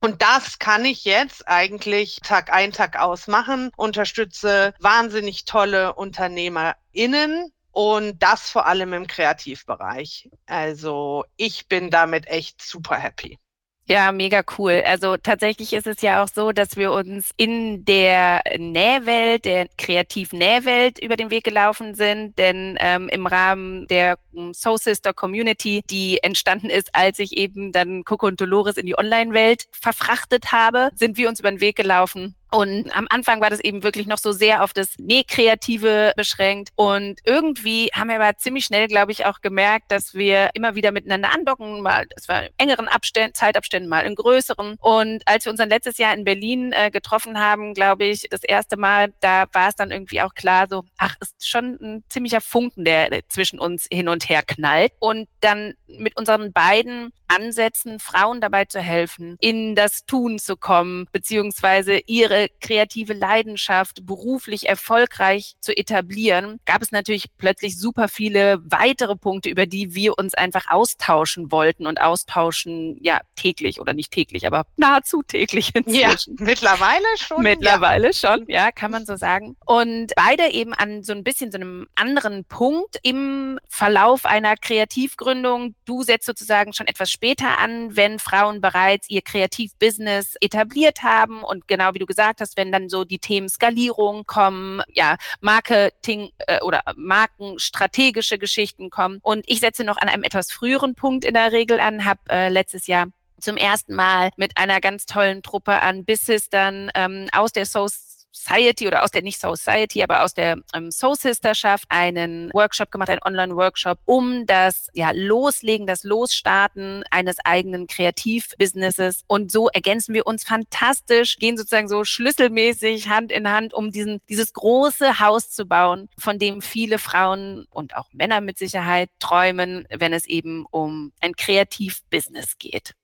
Und 0.00 0.22
das 0.22 0.58
kann 0.58 0.86
ich 0.86 1.04
jetzt 1.04 1.46
eigentlich 1.46 2.20
Tag 2.22 2.50
ein, 2.50 2.72
Tag 2.72 2.98
aus 2.98 3.26
machen, 3.26 3.70
unterstütze 3.76 4.72
wahnsinnig 4.78 5.44
tolle 5.44 5.94
UnternehmerInnen 5.94 7.52
und 7.72 8.22
das 8.22 8.48
vor 8.48 8.66
allem 8.66 8.94
im 8.94 9.06
Kreativbereich. 9.06 10.30
Also 10.46 11.24
ich 11.36 11.68
bin 11.68 11.90
damit 11.90 12.26
echt 12.26 12.62
super 12.62 12.96
happy. 12.96 13.38
Ja, 13.86 14.12
mega 14.12 14.42
cool. 14.56 14.82
Also 14.86 15.18
tatsächlich 15.18 15.74
ist 15.74 15.86
es 15.86 16.00
ja 16.00 16.22
auch 16.22 16.28
so, 16.28 16.52
dass 16.52 16.76
wir 16.76 16.92
uns 16.92 17.32
in 17.36 17.84
der 17.84 18.42
Nähwelt, 18.56 19.44
der 19.44 19.68
kreativen 19.76 20.38
Nähwelt 20.38 20.98
über 21.00 21.16
den 21.16 21.30
Weg 21.30 21.44
gelaufen 21.44 21.94
sind, 21.94 22.38
denn 22.38 22.78
ähm, 22.80 23.10
im 23.10 23.26
Rahmen 23.26 23.86
der 23.88 24.16
ähm, 24.34 24.54
Soul 24.54 24.78
Sister 24.78 25.12
Community, 25.12 25.82
die 25.90 26.18
entstanden 26.22 26.70
ist, 26.70 26.94
als 26.94 27.18
ich 27.18 27.36
eben 27.36 27.72
dann 27.72 28.04
Coco 28.04 28.26
und 28.26 28.40
Dolores 28.40 28.78
in 28.78 28.86
die 28.86 28.96
Online-Welt 28.96 29.66
verfrachtet 29.70 30.50
habe, 30.50 30.88
sind 30.94 31.18
wir 31.18 31.28
uns 31.28 31.40
über 31.40 31.50
den 31.50 31.60
Weg 31.60 31.76
gelaufen 31.76 32.34
und 32.54 32.96
am 32.96 33.08
Anfang 33.10 33.40
war 33.40 33.50
das 33.50 33.58
eben 33.58 33.82
wirklich 33.82 34.06
noch 34.06 34.18
so 34.18 34.30
sehr 34.30 34.62
auf 34.62 34.72
das 34.72 34.96
Nähkreative 34.98 36.12
beschränkt. 36.16 36.68
Und 36.76 37.18
irgendwie 37.24 37.90
haben 37.92 38.08
wir 38.08 38.14
aber 38.14 38.36
ziemlich 38.38 38.64
schnell, 38.64 38.86
glaube 38.86 39.10
ich, 39.10 39.26
auch 39.26 39.40
gemerkt, 39.40 39.90
dass 39.90 40.14
wir 40.14 40.50
immer 40.54 40.76
wieder 40.76 40.92
miteinander 40.92 41.34
andocken, 41.34 41.82
mal, 41.82 42.06
das 42.14 42.28
war 42.28 42.44
in 42.44 42.50
engeren 42.58 42.86
Abständen, 42.86 43.34
Zeitabständen, 43.34 43.88
mal 43.90 44.06
in 44.06 44.14
größeren. 44.14 44.76
Und 44.80 45.26
als 45.26 45.46
wir 45.46 45.50
uns 45.50 45.58
dann 45.58 45.68
letztes 45.68 45.98
Jahr 45.98 46.14
in 46.14 46.22
Berlin 46.22 46.72
äh, 46.72 46.92
getroffen 46.92 47.40
haben, 47.40 47.74
glaube 47.74 48.04
ich, 48.04 48.28
das 48.30 48.44
erste 48.44 48.76
Mal, 48.76 49.12
da 49.18 49.46
war 49.52 49.70
es 49.70 49.74
dann 49.74 49.90
irgendwie 49.90 50.20
auch 50.20 50.34
klar, 50.34 50.68
so, 50.70 50.84
ach, 50.96 51.16
ist 51.20 51.48
schon 51.48 51.76
ein 51.82 52.04
ziemlicher 52.08 52.40
Funken, 52.40 52.84
der 52.84 53.28
zwischen 53.30 53.58
uns 53.58 53.88
hin 53.90 54.08
und 54.08 54.28
her 54.28 54.44
knallt. 54.46 54.92
Und 55.00 55.28
dann 55.40 55.74
mit 55.88 56.16
unseren 56.16 56.52
beiden 56.52 57.12
Ansätzen, 57.28 57.98
Frauen 57.98 58.40
dabei 58.40 58.64
zu 58.64 58.80
helfen, 58.80 59.36
in 59.40 59.74
das 59.74 60.04
Tun 60.06 60.38
zu 60.38 60.56
kommen, 60.56 61.06
beziehungsweise 61.12 62.00
ihre 62.06 62.48
kreative 62.60 63.12
Leidenschaft 63.12 64.06
beruflich 64.06 64.68
erfolgreich 64.68 65.54
zu 65.60 65.76
etablieren, 65.76 66.60
gab 66.66 66.82
es 66.82 66.92
natürlich 66.92 67.26
plötzlich 67.38 67.78
super 67.78 68.08
viele 68.08 68.58
weitere 68.64 69.16
Punkte, 69.16 69.48
über 69.50 69.66
die 69.66 69.94
wir 69.94 70.18
uns 70.18 70.34
einfach 70.34 70.70
austauschen 70.70 71.50
wollten 71.50 71.86
und 71.86 72.00
austauschen, 72.00 72.98
ja, 73.02 73.20
täglich 73.36 73.80
oder 73.80 73.94
nicht 73.94 74.12
täglich, 74.12 74.46
aber 74.46 74.64
nahezu 74.76 75.22
täglich 75.22 75.74
inzwischen. 75.74 76.36
Ja, 76.38 76.44
mittlerweile 76.44 77.06
schon. 77.16 77.42
Mittlerweile 77.42 78.08
ja. 78.08 78.12
schon, 78.12 78.44
ja, 78.48 78.72
kann 78.72 78.90
man 78.90 79.06
so 79.06 79.16
sagen. 79.16 79.56
Und 79.64 80.12
beide 80.16 80.50
eben 80.52 80.74
an 80.74 81.02
so 81.02 81.12
ein 81.12 81.24
bisschen 81.24 81.50
so 81.50 81.58
einem 81.58 81.86
anderen 81.94 82.44
Punkt 82.44 82.98
im 83.02 83.58
Verlauf 83.68 84.24
einer 84.24 84.56
Kreativgründung. 84.56 85.74
Du 85.84 86.02
setzt 86.02 86.26
sozusagen 86.26 86.72
schon 86.72 86.86
etwas 86.86 87.10
später 87.14 87.58
an, 87.58 87.96
wenn 87.96 88.18
Frauen 88.18 88.60
bereits 88.60 89.08
ihr 89.08 89.22
Kreativbusiness 89.22 90.34
etabliert 90.40 91.02
haben 91.02 91.42
und 91.42 91.66
genau 91.68 91.94
wie 91.94 91.98
du 91.98 92.06
gesagt 92.06 92.40
hast, 92.40 92.56
wenn 92.56 92.72
dann 92.72 92.88
so 92.88 93.04
die 93.04 93.18
Themen 93.18 93.48
Skalierung 93.48 94.26
kommen, 94.26 94.82
ja, 94.88 95.16
Marketing 95.40 96.30
äh, 96.46 96.60
oder 96.60 96.82
markenstrategische 96.96 98.38
Geschichten 98.38 98.90
kommen. 98.90 99.20
Und 99.22 99.44
ich 99.46 99.60
setze 99.60 99.84
noch 99.84 99.96
an 99.96 100.08
einem 100.08 100.24
etwas 100.24 100.52
früheren 100.52 100.94
Punkt 100.94 101.24
in 101.24 101.34
der 101.34 101.52
Regel 101.52 101.80
an, 101.80 102.04
habe 102.04 102.20
äh, 102.28 102.48
letztes 102.48 102.86
Jahr 102.86 103.06
zum 103.40 103.56
ersten 103.56 103.94
Mal 103.94 104.30
mit 104.36 104.56
einer 104.56 104.80
ganz 104.80 105.06
tollen 105.06 105.42
Truppe 105.42 105.80
an 105.80 106.04
Business-Sistern 106.04 106.90
ähm, 106.94 107.28
aus 107.32 107.52
der 107.52 107.66
Source 107.66 108.13
Society 108.34 108.86
oder 108.86 109.04
aus 109.04 109.10
der 109.10 109.22
nicht 109.22 109.40
Society, 109.40 110.02
aber 110.02 110.22
aus 110.22 110.34
der 110.34 110.58
ähm, 110.74 110.90
Soul 110.90 111.14
Sisterschaft 111.16 111.84
einen 111.88 112.50
Workshop 112.52 112.90
gemacht, 112.90 113.08
einen 113.08 113.22
Online-Workshop, 113.24 113.98
um 114.04 114.44
das 114.46 114.88
ja 114.92 115.12
Loslegen, 115.14 115.86
das 115.86 116.02
Losstarten 116.02 117.04
eines 117.10 117.36
eigenen 117.44 117.86
Kreativbusinesses. 117.86 119.24
Und 119.28 119.52
so 119.52 119.68
ergänzen 119.68 120.14
wir 120.14 120.26
uns 120.26 120.44
fantastisch, 120.44 121.38
gehen 121.38 121.56
sozusagen 121.56 121.88
so 121.88 122.04
schlüsselmäßig 122.04 123.08
Hand 123.08 123.30
in 123.30 123.48
Hand, 123.48 123.72
um 123.72 123.92
diesen, 123.92 124.20
dieses 124.28 124.52
große 124.52 125.20
Haus 125.20 125.50
zu 125.50 125.66
bauen, 125.66 126.08
von 126.18 126.38
dem 126.38 126.60
viele 126.60 126.98
Frauen 126.98 127.66
und 127.70 127.96
auch 127.96 128.08
Männer 128.12 128.40
mit 128.40 128.58
Sicherheit 128.58 129.10
träumen, 129.20 129.86
wenn 129.90 130.12
es 130.12 130.26
eben 130.26 130.66
um 130.70 131.12
ein 131.20 131.36
Kreativbusiness 131.36 132.58
geht. 132.58 132.94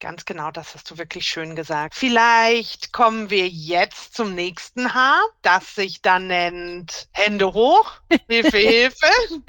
Ganz 0.00 0.24
genau, 0.24 0.52
das 0.52 0.74
hast 0.74 0.88
du 0.90 0.98
wirklich 0.98 1.26
schön 1.26 1.56
gesagt. 1.56 1.96
Vielleicht 1.96 2.92
kommen 2.92 3.30
wir 3.30 3.48
jetzt 3.48 4.14
zum 4.14 4.32
nächsten 4.32 4.94
Haar, 4.94 5.20
das 5.42 5.74
sich 5.74 6.02
dann 6.02 6.28
nennt 6.28 7.08
Hände 7.12 7.52
hoch, 7.52 7.94
Hilfe, 8.28 8.58
Hilfe. 8.58 9.06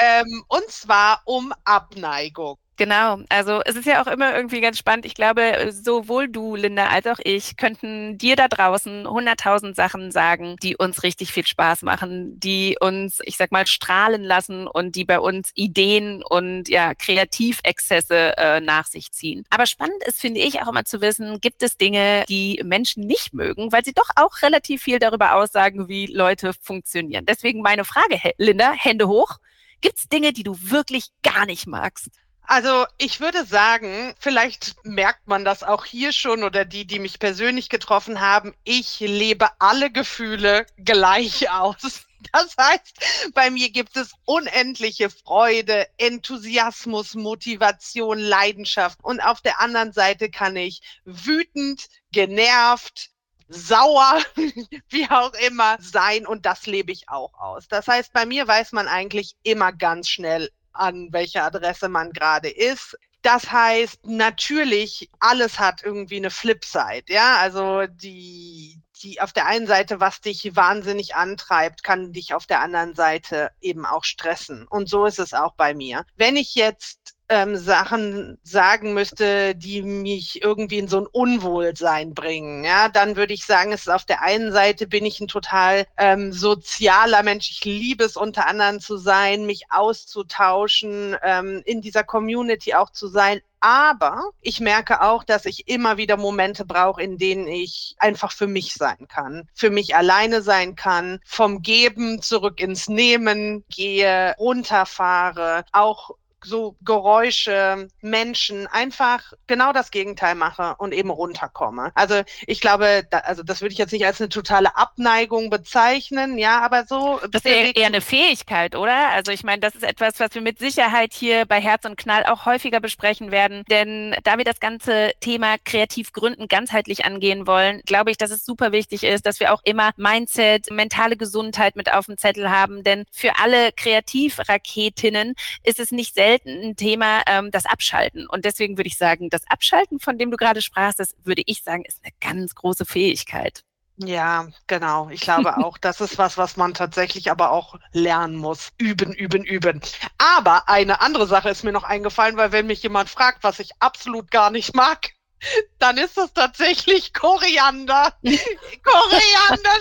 ähm, 0.00 0.44
und 0.46 0.68
zwar 0.70 1.22
um 1.24 1.52
Abneigung. 1.64 2.56
Genau, 2.76 3.20
also 3.28 3.60
es 3.64 3.76
ist 3.76 3.86
ja 3.86 4.02
auch 4.02 4.08
immer 4.08 4.34
irgendwie 4.34 4.60
ganz 4.60 4.78
spannend. 4.78 5.06
Ich 5.06 5.14
glaube, 5.14 5.70
sowohl 5.70 6.28
du, 6.28 6.56
Linda, 6.56 6.88
als 6.88 7.06
auch 7.06 7.20
ich 7.22 7.56
könnten 7.56 8.18
dir 8.18 8.34
da 8.34 8.48
draußen 8.48 9.08
hunderttausend 9.08 9.76
Sachen 9.76 10.10
sagen, 10.10 10.56
die 10.60 10.76
uns 10.76 11.04
richtig 11.04 11.32
viel 11.32 11.46
Spaß 11.46 11.82
machen, 11.82 12.40
die 12.40 12.76
uns, 12.80 13.20
ich 13.22 13.36
sag 13.36 13.52
mal, 13.52 13.68
strahlen 13.68 14.24
lassen 14.24 14.66
und 14.66 14.96
die 14.96 15.04
bei 15.04 15.20
uns 15.20 15.52
Ideen 15.54 16.24
und 16.24 16.68
ja, 16.68 16.94
Kreativexzesse 16.96 18.36
äh, 18.38 18.60
nach 18.60 18.86
sich 18.86 19.12
ziehen. 19.12 19.44
Aber 19.50 19.66
spannend 19.66 20.02
ist, 20.04 20.20
finde 20.20 20.40
ich, 20.40 20.60
auch 20.60 20.68
immer 20.68 20.84
zu 20.84 21.00
wissen, 21.00 21.40
gibt 21.40 21.62
es 21.62 21.76
Dinge, 21.76 22.24
die 22.28 22.60
Menschen 22.64 23.06
nicht 23.06 23.34
mögen, 23.34 23.70
weil 23.70 23.84
sie 23.84 23.92
doch 23.94 24.08
auch 24.16 24.42
relativ 24.42 24.82
viel 24.82 24.98
darüber 24.98 25.36
aussagen, 25.36 25.88
wie 25.88 26.06
Leute 26.06 26.52
funktionieren. 26.60 27.24
Deswegen 27.24 27.62
meine 27.62 27.84
Frage, 27.84 28.18
Linda, 28.36 28.72
Hände 28.72 29.06
hoch. 29.06 29.38
Gibt 29.80 29.98
es 29.98 30.08
Dinge, 30.08 30.32
die 30.32 30.42
du 30.42 30.56
wirklich 30.60 31.08
gar 31.22 31.46
nicht 31.46 31.66
magst? 31.66 32.23
Also 32.46 32.86
ich 32.98 33.20
würde 33.20 33.46
sagen, 33.46 34.14
vielleicht 34.18 34.76
merkt 34.84 35.26
man 35.26 35.44
das 35.44 35.62
auch 35.62 35.84
hier 35.86 36.12
schon 36.12 36.44
oder 36.44 36.64
die, 36.64 36.86
die 36.86 36.98
mich 36.98 37.18
persönlich 37.18 37.70
getroffen 37.70 38.20
haben, 38.20 38.54
ich 38.64 39.00
lebe 39.00 39.48
alle 39.58 39.90
Gefühle 39.90 40.66
gleich 40.76 41.50
aus. 41.50 42.04
Das 42.32 42.56
heißt, 42.58 43.32
bei 43.34 43.50
mir 43.50 43.70
gibt 43.70 43.96
es 43.96 44.12
unendliche 44.24 45.10
Freude, 45.10 45.86
Enthusiasmus, 45.98 47.14
Motivation, 47.14 48.18
Leidenschaft. 48.18 48.98
Und 49.02 49.20
auf 49.20 49.40
der 49.40 49.60
anderen 49.60 49.92
Seite 49.92 50.30
kann 50.30 50.56
ich 50.56 50.80
wütend, 51.04 51.86
genervt, 52.12 53.10
sauer, 53.48 54.20
wie 54.88 55.08
auch 55.10 55.34
immer 55.46 55.76
sein. 55.80 56.26
Und 56.26 56.46
das 56.46 56.66
lebe 56.66 56.92
ich 56.92 57.08
auch 57.08 57.34
aus. 57.34 57.68
Das 57.68 57.88
heißt, 57.88 58.12
bei 58.12 58.26
mir 58.26 58.46
weiß 58.48 58.72
man 58.72 58.88
eigentlich 58.88 59.36
immer 59.42 59.72
ganz 59.72 60.08
schnell, 60.08 60.50
an 60.74 61.08
welcher 61.12 61.44
Adresse 61.44 61.88
man 61.88 62.12
gerade 62.12 62.48
ist. 62.48 62.96
Das 63.22 63.50
heißt, 63.50 64.04
natürlich, 64.04 65.08
alles 65.18 65.58
hat 65.58 65.82
irgendwie 65.82 66.16
eine 66.16 66.30
Flipside, 66.30 67.04
ja. 67.08 67.38
Also 67.38 67.86
die, 67.86 68.82
die 69.02 69.20
auf 69.20 69.32
der 69.32 69.46
einen 69.46 69.66
Seite, 69.66 69.98
was 69.98 70.20
dich 70.20 70.54
wahnsinnig 70.56 71.14
antreibt, 71.14 71.82
kann 71.82 72.12
dich 72.12 72.34
auf 72.34 72.46
der 72.46 72.60
anderen 72.60 72.94
Seite 72.94 73.50
eben 73.62 73.86
auch 73.86 74.04
stressen. 74.04 74.66
Und 74.68 74.90
so 74.90 75.06
ist 75.06 75.18
es 75.18 75.32
auch 75.32 75.54
bei 75.54 75.72
mir. 75.72 76.04
Wenn 76.16 76.36
ich 76.36 76.54
jetzt 76.54 77.13
ähm, 77.28 77.56
Sachen 77.56 78.38
sagen 78.42 78.94
müsste, 78.94 79.54
die 79.54 79.82
mich 79.82 80.42
irgendwie 80.42 80.78
in 80.78 80.88
so 80.88 80.98
ein 80.98 81.06
Unwohlsein 81.06 82.14
bringen, 82.14 82.64
ja, 82.64 82.88
dann 82.88 83.16
würde 83.16 83.34
ich 83.34 83.46
sagen, 83.46 83.72
es 83.72 83.82
ist 83.82 83.88
auf 83.88 84.04
der 84.04 84.22
einen 84.22 84.52
Seite 84.52 84.86
bin 84.86 85.06
ich 85.06 85.20
ein 85.20 85.28
total 85.28 85.86
ähm, 85.96 86.32
sozialer 86.32 87.22
Mensch. 87.22 87.50
Ich 87.50 87.64
liebe 87.64 88.04
es 88.04 88.16
unter 88.16 88.46
anderem 88.46 88.80
zu 88.80 88.96
sein, 88.96 89.46
mich 89.46 89.64
auszutauschen, 89.70 91.16
ähm, 91.22 91.62
in 91.64 91.80
dieser 91.80 92.04
Community 92.04 92.74
auch 92.74 92.90
zu 92.90 93.08
sein. 93.08 93.40
Aber 93.60 94.24
ich 94.42 94.60
merke 94.60 95.00
auch, 95.00 95.24
dass 95.24 95.46
ich 95.46 95.68
immer 95.68 95.96
wieder 95.96 96.18
Momente 96.18 96.66
brauche, 96.66 97.02
in 97.02 97.16
denen 97.16 97.48
ich 97.48 97.96
einfach 97.98 98.30
für 98.30 98.46
mich 98.46 98.74
sein 98.74 99.08
kann, 99.08 99.48
für 99.54 99.70
mich 99.70 99.96
alleine 99.96 100.42
sein 100.42 100.76
kann, 100.76 101.18
vom 101.24 101.62
Geben 101.62 102.20
zurück 102.20 102.60
ins 102.60 102.90
Nehmen 102.90 103.64
gehe, 103.70 104.34
runterfahre, 104.38 105.64
auch 105.72 106.10
so 106.44 106.76
Geräusche, 106.84 107.88
Menschen, 108.00 108.66
einfach 108.66 109.32
genau 109.46 109.72
das 109.72 109.90
Gegenteil 109.90 110.34
mache 110.34 110.74
und 110.78 110.92
eben 110.92 111.10
runterkomme. 111.10 111.92
Also 111.94 112.22
ich 112.46 112.60
glaube, 112.60 113.06
da, 113.10 113.18
also 113.18 113.42
das 113.42 113.60
würde 113.60 113.72
ich 113.72 113.78
jetzt 113.78 113.92
nicht 113.92 114.06
als 114.06 114.20
eine 114.20 114.28
totale 114.28 114.76
Abneigung 114.76 115.50
bezeichnen, 115.50 116.38
ja, 116.38 116.60
aber 116.60 116.84
so. 116.86 117.20
Das 117.30 117.44
ist 117.44 117.50
eher, 117.50 117.74
eher 117.76 117.86
eine 117.86 118.00
Fähigkeit, 118.00 118.76
oder? 118.76 119.10
Also 119.10 119.32
ich 119.32 119.44
meine, 119.44 119.60
das 119.60 119.74
ist 119.74 119.84
etwas, 119.84 120.20
was 120.20 120.34
wir 120.34 120.42
mit 120.42 120.58
Sicherheit 120.58 121.12
hier 121.12 121.46
bei 121.46 121.60
Herz 121.60 121.84
und 121.84 121.96
Knall 121.96 122.24
auch 122.26 122.46
häufiger 122.46 122.80
besprechen 122.80 123.30
werden, 123.30 123.64
denn 123.70 124.16
da 124.24 124.38
wir 124.38 124.44
das 124.44 124.60
ganze 124.60 125.12
Thema 125.20 125.56
kreativ 125.64 126.12
gründen 126.12 126.48
ganzheitlich 126.48 127.04
angehen 127.04 127.46
wollen, 127.46 127.80
glaube 127.86 128.10
ich, 128.10 128.18
dass 128.18 128.30
es 128.30 128.44
super 128.44 128.72
wichtig 128.72 129.04
ist, 129.04 129.26
dass 129.26 129.40
wir 129.40 129.52
auch 129.52 129.62
immer 129.64 129.90
Mindset, 129.96 130.70
mentale 130.70 131.16
Gesundheit 131.16 131.76
mit 131.76 131.92
auf 131.92 132.06
dem 132.06 132.18
Zettel 132.18 132.50
haben, 132.50 132.82
denn 132.82 133.04
für 133.10 133.36
alle 133.38 133.72
Kreativraketinnen 133.72 135.34
ist 135.62 135.80
es 135.80 135.90
nicht 135.90 136.14
selten 136.14 136.33
selten 136.34 136.70
ein 136.70 136.76
Thema, 136.76 137.22
ähm, 137.26 137.50
das 137.50 137.66
Abschalten. 137.66 138.26
Und 138.26 138.44
deswegen 138.44 138.76
würde 138.76 138.88
ich 138.88 138.96
sagen, 138.96 139.30
das 139.30 139.42
Abschalten, 139.48 140.00
von 140.00 140.18
dem 140.18 140.30
du 140.30 140.36
gerade 140.36 140.62
sprachst, 140.62 140.98
das 140.98 141.14
würde 141.24 141.42
ich 141.46 141.62
sagen, 141.62 141.84
ist 141.84 142.00
eine 142.02 142.12
ganz 142.20 142.54
große 142.54 142.84
Fähigkeit. 142.84 143.62
Ja, 143.96 144.48
genau. 144.66 145.08
Ich 145.10 145.20
glaube 145.20 145.56
auch, 145.64 145.78
das 145.78 146.00
ist 146.00 146.18
was, 146.18 146.36
was 146.36 146.56
man 146.56 146.74
tatsächlich 146.74 147.30
aber 147.30 147.52
auch 147.52 147.76
lernen 147.92 148.36
muss. 148.36 148.70
Üben, 148.78 149.12
üben, 149.12 149.44
üben. 149.44 149.80
Aber 150.18 150.68
eine 150.68 151.00
andere 151.00 151.26
Sache 151.26 151.50
ist 151.50 151.64
mir 151.64 151.72
noch 151.72 151.84
eingefallen, 151.84 152.36
weil 152.36 152.52
wenn 152.52 152.66
mich 152.66 152.82
jemand 152.82 153.08
fragt, 153.08 153.44
was 153.44 153.60
ich 153.60 153.70
absolut 153.78 154.30
gar 154.30 154.50
nicht 154.50 154.74
mag, 154.74 155.10
dann 155.78 155.96
ist 155.98 156.16
das 156.16 156.32
tatsächlich 156.32 157.12
Koriander. 157.14 158.14
Koriander 158.22 159.80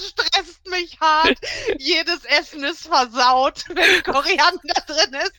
mich 0.74 1.00
hart. 1.00 1.38
Jedes 1.78 2.26
Essen 2.26 2.64
ist 2.64 2.88
versaut, 2.88 3.64
wenn 3.70 4.04
Koriander 4.04 4.82
drin 4.88 5.14
ist. 5.24 5.36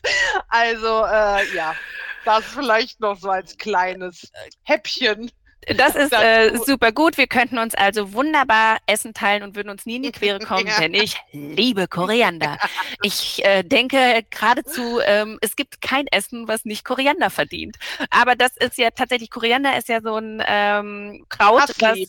Also 0.47 1.05
äh, 1.05 1.55
ja, 1.55 1.75
das 2.23 2.45
vielleicht 2.45 2.99
noch 2.99 3.19
so 3.19 3.29
als 3.29 3.57
kleines 3.57 4.31
Häppchen. 4.63 5.31
Das 5.77 5.95
ist 5.95 6.13
äh, 6.13 6.57
super 6.57 6.91
gut. 6.91 7.17
Wir 7.17 7.27
könnten 7.27 7.57
uns 7.57 7.73
also 7.73 8.13
wunderbar 8.13 8.77
Essen 8.85 9.13
teilen 9.13 9.43
und 9.43 9.55
würden 9.55 9.69
uns 9.69 9.85
nie 9.85 9.95
in 9.97 10.03
die 10.03 10.11
Quere 10.11 10.39
kommen, 10.45 10.67
ja. 10.67 10.79
denn 10.79 10.93
ich 10.93 11.17
liebe 11.31 11.87
Koriander. 11.87 12.57
Ich 13.01 13.43
äh, 13.43 13.63
denke 13.63 14.23
geradezu, 14.29 14.99
ähm, 15.03 15.39
es 15.41 15.55
gibt 15.55 15.81
kein 15.81 16.07
Essen, 16.07 16.47
was 16.47 16.65
nicht 16.65 16.85
Koriander 16.85 17.29
verdient. 17.29 17.77
Aber 18.09 18.35
das 18.35 18.55
ist 18.57 18.77
ja 18.77 18.91
tatsächlich, 18.91 19.31
Koriander 19.31 19.77
ist 19.77 19.89
ja 19.89 20.01
so 20.01 20.15
ein 20.15 20.43
ähm, 20.45 21.25
Kraut, 21.29 21.69
was, 21.79 21.99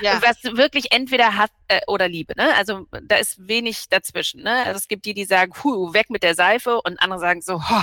ja. 0.00 0.20
was, 0.22 0.42
wirklich 0.56 0.92
entweder 0.92 1.36
Hass 1.36 1.50
äh, 1.68 1.80
oder 1.86 2.08
Liebe. 2.08 2.34
Ne? 2.36 2.54
Also 2.56 2.86
da 2.90 3.16
ist 3.16 3.48
wenig 3.48 3.88
dazwischen. 3.88 4.42
Ne? 4.42 4.64
Also 4.64 4.78
es 4.78 4.88
gibt 4.88 5.04
die, 5.04 5.14
die 5.14 5.24
sagen, 5.24 5.52
hu, 5.62 5.92
weg 5.94 6.10
mit 6.10 6.22
der 6.22 6.34
Seife 6.34 6.80
und 6.82 7.00
andere 7.00 7.20
sagen 7.20 7.42
so, 7.42 7.62
ho, 7.68 7.82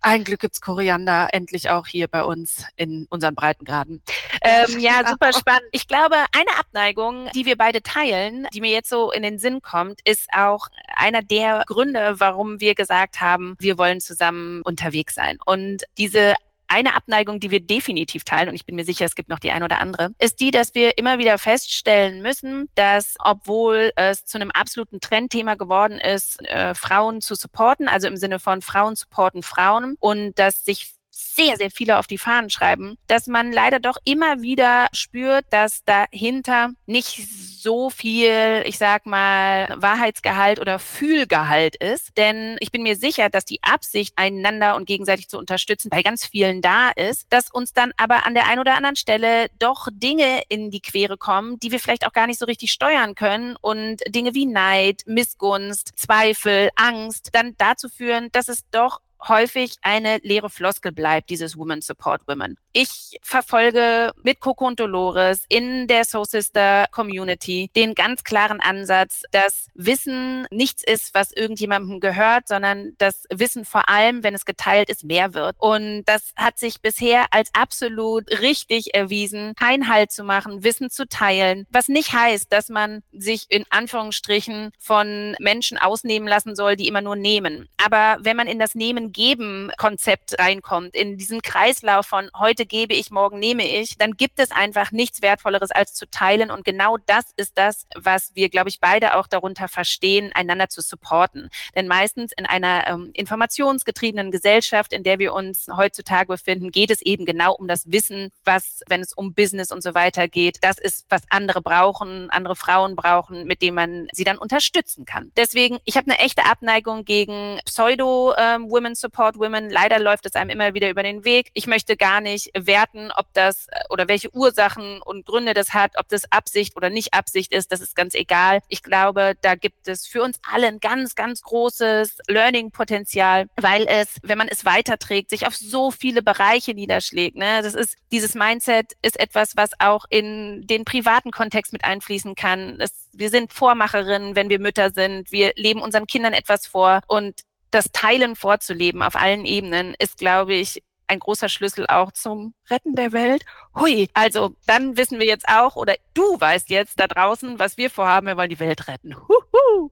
ein 0.00 0.24
Glück 0.24 0.40
gibt's 0.40 0.60
Koriander 0.60 1.28
endlich 1.32 1.70
auch 1.70 1.86
hier 1.86 2.08
bei 2.08 2.24
uns 2.24 2.64
in 2.76 3.06
unseren 3.10 3.34
Breitengraden. 3.34 4.02
Äh, 4.40 4.61
ähm, 4.68 4.78
ja, 4.78 5.06
super 5.08 5.32
spannend. 5.32 5.68
Ich 5.72 5.88
glaube, 5.88 6.16
eine 6.32 6.58
Abneigung, 6.58 7.28
die 7.34 7.46
wir 7.46 7.56
beide 7.56 7.82
teilen, 7.82 8.46
die 8.54 8.60
mir 8.60 8.70
jetzt 8.70 8.88
so 8.88 9.12
in 9.12 9.22
den 9.22 9.38
Sinn 9.38 9.62
kommt, 9.62 10.00
ist 10.04 10.28
auch 10.32 10.68
einer 10.94 11.22
der 11.22 11.64
Gründe, 11.66 12.14
warum 12.18 12.60
wir 12.60 12.74
gesagt 12.74 13.20
haben, 13.20 13.56
wir 13.58 13.78
wollen 13.78 14.00
zusammen 14.00 14.62
unterwegs 14.62 15.14
sein. 15.14 15.38
Und 15.44 15.84
diese 15.98 16.34
eine 16.72 16.94
Abneigung, 16.96 17.38
die 17.38 17.50
wir 17.50 17.60
definitiv 17.60 18.24
teilen, 18.24 18.48
und 18.48 18.54
ich 18.54 18.64
bin 18.64 18.76
mir 18.76 18.84
sicher, 18.84 19.04
es 19.04 19.14
gibt 19.14 19.28
noch 19.28 19.38
die 19.38 19.50
ein 19.50 19.62
oder 19.62 19.78
andere, 19.78 20.14
ist 20.18 20.40
die, 20.40 20.50
dass 20.50 20.74
wir 20.74 20.96
immer 20.96 21.18
wieder 21.18 21.36
feststellen 21.36 22.22
müssen, 22.22 22.70
dass 22.74 23.16
obwohl 23.18 23.92
es 23.96 24.24
zu 24.24 24.38
einem 24.38 24.50
absoluten 24.50 25.00
Trendthema 25.00 25.54
geworden 25.54 25.98
ist, 25.98 26.42
äh, 26.46 26.74
Frauen 26.74 27.20
zu 27.20 27.34
supporten, 27.34 27.88
also 27.88 28.08
im 28.08 28.16
Sinne 28.16 28.38
von 28.38 28.62
Frauen 28.62 28.96
supporten 28.96 29.42
Frauen 29.42 29.96
und 30.00 30.38
dass 30.38 30.64
sich 30.64 30.94
sehr, 31.12 31.56
sehr 31.56 31.70
viele 31.70 31.98
auf 31.98 32.06
die 32.06 32.18
Fahnen 32.18 32.50
schreiben, 32.50 32.96
dass 33.06 33.26
man 33.26 33.52
leider 33.52 33.80
doch 33.80 33.98
immer 34.04 34.40
wieder 34.40 34.88
spürt, 34.92 35.44
dass 35.50 35.84
dahinter 35.84 36.70
nicht 36.86 37.28
so 37.62 37.90
viel, 37.90 38.62
ich 38.66 38.78
sag 38.78 39.06
mal, 39.06 39.68
Wahrheitsgehalt 39.76 40.58
oder 40.58 40.78
Fühlgehalt 40.78 41.76
ist. 41.76 42.16
Denn 42.16 42.56
ich 42.60 42.72
bin 42.72 42.82
mir 42.82 42.96
sicher, 42.96 43.28
dass 43.28 43.44
die 43.44 43.62
Absicht, 43.62 44.14
einander 44.16 44.74
und 44.74 44.86
gegenseitig 44.86 45.28
zu 45.28 45.38
unterstützen, 45.38 45.90
bei 45.90 46.02
ganz 46.02 46.26
vielen 46.26 46.60
da 46.60 46.90
ist, 46.90 47.26
dass 47.30 47.50
uns 47.50 47.72
dann 47.72 47.92
aber 47.96 48.26
an 48.26 48.34
der 48.34 48.48
einen 48.48 48.60
oder 48.60 48.74
anderen 48.74 48.96
Stelle 48.96 49.46
doch 49.58 49.88
Dinge 49.92 50.42
in 50.48 50.70
die 50.70 50.80
Quere 50.80 51.16
kommen, 51.16 51.60
die 51.60 51.70
wir 51.70 51.78
vielleicht 51.78 52.06
auch 52.06 52.12
gar 52.12 52.26
nicht 52.26 52.38
so 52.38 52.46
richtig 52.46 52.72
steuern 52.72 53.14
können 53.14 53.56
und 53.60 54.00
Dinge 54.08 54.34
wie 54.34 54.46
Neid, 54.46 55.02
Missgunst, 55.06 55.92
Zweifel, 55.96 56.70
Angst 56.74 57.30
dann 57.32 57.54
dazu 57.58 57.88
führen, 57.88 58.30
dass 58.32 58.48
es 58.48 58.68
doch 58.70 59.00
häufig 59.28 59.76
eine 59.82 60.18
leere 60.22 60.50
Floskel 60.50 60.92
bleibt, 60.92 61.30
dieses 61.30 61.56
Women 61.56 61.80
Support 61.80 62.26
Women. 62.26 62.56
Ich 62.72 63.18
verfolge 63.22 64.12
mit 64.22 64.40
Coco 64.40 64.66
und 64.66 64.80
Dolores 64.80 65.44
in 65.48 65.86
der 65.86 66.04
Soul 66.04 66.24
Sister 66.24 66.86
Community 66.90 67.70
den 67.76 67.94
ganz 67.94 68.24
klaren 68.24 68.60
Ansatz, 68.60 69.22
dass 69.30 69.66
Wissen 69.74 70.46
nichts 70.50 70.82
ist, 70.82 71.14
was 71.14 71.32
irgendjemandem 71.32 72.00
gehört, 72.00 72.48
sondern 72.48 72.94
dass 72.98 73.24
Wissen 73.30 73.64
vor 73.64 73.88
allem, 73.88 74.24
wenn 74.24 74.34
es 74.34 74.46
geteilt 74.46 74.88
ist, 74.88 75.04
mehr 75.04 75.34
wird. 75.34 75.54
Und 75.58 76.04
das 76.06 76.32
hat 76.36 76.58
sich 76.58 76.80
bisher 76.80 77.26
als 77.30 77.50
absolut 77.52 78.30
richtig 78.40 78.94
erwiesen, 78.94 79.54
kein 79.56 79.88
Halt 79.88 80.10
zu 80.10 80.24
machen, 80.24 80.64
Wissen 80.64 80.90
zu 80.90 81.06
teilen, 81.06 81.66
was 81.70 81.88
nicht 81.88 82.12
heißt, 82.12 82.52
dass 82.52 82.68
man 82.70 83.02
sich 83.12 83.46
in 83.50 83.64
Anführungsstrichen 83.68 84.70
von 84.78 85.36
Menschen 85.38 85.76
ausnehmen 85.76 86.26
lassen 86.26 86.56
soll, 86.56 86.76
die 86.76 86.88
immer 86.88 87.02
nur 87.02 87.16
nehmen. 87.16 87.68
Aber 87.84 88.16
wenn 88.20 88.36
man 88.36 88.46
in 88.46 88.58
das 88.58 88.74
Nehmen-Geben-Konzept 89.12 90.38
reinkommt, 90.38 90.94
in 90.94 91.16
diesen 91.16 91.42
Kreislauf 91.42 92.06
von 92.06 92.30
heute 92.38 92.66
gebe 92.66 92.94
ich, 92.94 93.10
morgen 93.10 93.38
nehme 93.38 93.66
ich, 93.66 93.96
dann 93.98 94.12
gibt 94.12 94.38
es 94.38 94.50
einfach 94.50 94.92
nichts 94.92 95.22
Wertvolleres 95.22 95.70
als 95.70 95.94
zu 95.94 96.08
teilen. 96.10 96.50
Und 96.50 96.64
genau 96.64 96.96
das 97.06 97.24
ist 97.36 97.58
das, 97.58 97.86
was 97.94 98.34
wir, 98.34 98.48
glaube 98.48 98.68
ich, 98.68 98.80
beide 98.80 99.16
auch 99.16 99.26
darunter 99.26 99.68
verstehen, 99.68 100.32
einander 100.34 100.68
zu 100.68 100.80
supporten. 100.80 101.50
Denn 101.74 101.86
meistens 101.86 102.32
in 102.36 102.46
einer 102.46 102.86
ähm, 102.86 103.10
informationsgetriebenen 103.12 104.30
Gesellschaft, 104.30 104.92
in 104.92 105.02
der 105.02 105.18
wir 105.18 105.34
uns 105.34 105.66
heutzutage 105.74 106.28
befinden, 106.28 106.70
geht 106.70 106.90
es 106.90 107.02
eben 107.02 107.26
genau 107.26 107.54
um 107.54 107.68
das 107.68 107.90
Wissen, 107.90 108.30
was, 108.44 108.80
wenn 108.88 109.00
es 109.00 109.12
um 109.12 109.34
Business 109.34 109.70
und 109.72 109.82
so 109.82 109.94
weiter 109.94 110.28
geht, 110.28 110.58
das 110.62 110.78
ist, 110.78 111.06
was 111.08 111.22
andere 111.30 111.60
brauchen, 111.60 112.30
andere 112.30 112.56
Frauen 112.56 112.96
brauchen, 112.96 113.46
mit 113.46 113.62
dem 113.62 113.74
man 113.74 114.08
sie 114.12 114.24
dann 114.24 114.38
unterstützen 114.38 115.04
kann. 115.04 115.32
Deswegen, 115.36 115.78
ich 115.84 115.96
habe 115.96 116.10
eine 116.10 116.18
echte 116.20 116.44
Abneigung 116.44 117.04
gegen 117.04 117.60
Pseudo-Women 117.64 118.92
ähm, 118.92 118.94
Support 119.02 119.38
Women. 119.38 119.68
Leider 119.68 119.98
läuft 119.98 120.24
es 120.24 120.34
einem 120.34 120.48
immer 120.48 120.72
wieder 120.72 120.88
über 120.88 121.02
den 121.02 121.24
Weg. 121.24 121.50
Ich 121.52 121.66
möchte 121.66 121.98
gar 121.98 122.22
nicht 122.22 122.50
werten, 122.56 123.10
ob 123.14 123.26
das 123.34 123.66
äh, 123.68 123.80
oder 123.90 124.08
welche 124.08 124.34
Ursachen 124.34 125.02
und 125.02 125.26
Gründe 125.26 125.52
das 125.52 125.74
hat, 125.74 125.92
ob 125.98 126.08
das 126.08 126.30
Absicht 126.32 126.76
oder 126.76 126.88
nicht 126.88 127.12
Absicht 127.12 127.52
ist, 127.52 127.70
das 127.72 127.80
ist 127.80 127.94
ganz 127.94 128.14
egal. 128.14 128.60
Ich 128.68 128.82
glaube, 128.82 129.34
da 129.42 129.54
gibt 129.54 129.88
es 129.88 130.06
für 130.06 130.22
uns 130.22 130.38
alle 130.50 130.68
ein 130.68 130.80
ganz, 130.80 131.14
ganz 131.14 131.42
großes 131.42 132.18
Learning-Potenzial, 132.28 133.48
weil 133.60 133.86
es, 133.86 134.16
wenn 134.22 134.38
man 134.38 134.48
es 134.48 134.64
weiterträgt, 134.64 135.30
sich 135.30 135.46
auf 135.46 135.54
so 135.54 135.90
viele 135.90 136.22
Bereiche 136.22 136.74
niederschlägt. 136.74 137.36
Ne? 137.36 137.60
Das 137.62 137.74
ist, 137.74 137.96
dieses 138.10 138.34
Mindset 138.34 138.92
ist 139.02 139.18
etwas, 139.20 139.56
was 139.56 139.70
auch 139.78 140.04
in 140.08 140.66
den 140.66 140.84
privaten 140.84 141.30
Kontext 141.30 141.72
mit 141.72 141.84
einfließen 141.84 142.34
kann. 142.34 142.78
Das, 142.78 143.08
wir 143.12 143.30
sind 143.30 143.52
Vormacherinnen, 143.52 144.36
wenn 144.36 144.48
wir 144.48 144.58
Mütter 144.58 144.90
sind. 144.90 145.32
Wir 145.32 145.52
leben 145.56 145.82
unseren 145.82 146.06
Kindern 146.06 146.32
etwas 146.32 146.66
vor 146.66 147.00
und 147.06 147.42
das 147.72 147.90
Teilen 147.92 148.36
vorzuleben 148.36 149.02
auf 149.02 149.16
allen 149.16 149.44
Ebenen 149.44 149.94
ist, 149.98 150.18
glaube 150.18 150.54
ich, 150.54 150.82
ein 151.08 151.18
großer 151.18 151.48
Schlüssel 151.48 151.86
auch 151.88 152.12
zum 152.12 152.54
Retten 152.70 152.94
der 152.94 153.12
Welt. 153.12 153.44
Hui, 153.78 154.08
also 154.14 154.54
dann 154.66 154.96
wissen 154.96 155.18
wir 155.18 155.26
jetzt 155.26 155.46
auch, 155.48 155.76
oder 155.76 155.94
du 156.14 156.40
weißt 156.40 156.70
jetzt 156.70 156.98
da 156.98 157.06
draußen, 157.06 157.58
was 157.58 157.76
wir 157.76 157.90
vorhaben, 157.90 158.28
wir 158.28 158.36
wollen 158.36 158.48
die 158.48 158.60
Welt 158.60 158.88
retten. 158.88 159.14
Huhu. 159.16 159.90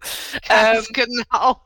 Ganz 0.48 0.88
ähm, 0.88 0.92
genau, 0.92 1.62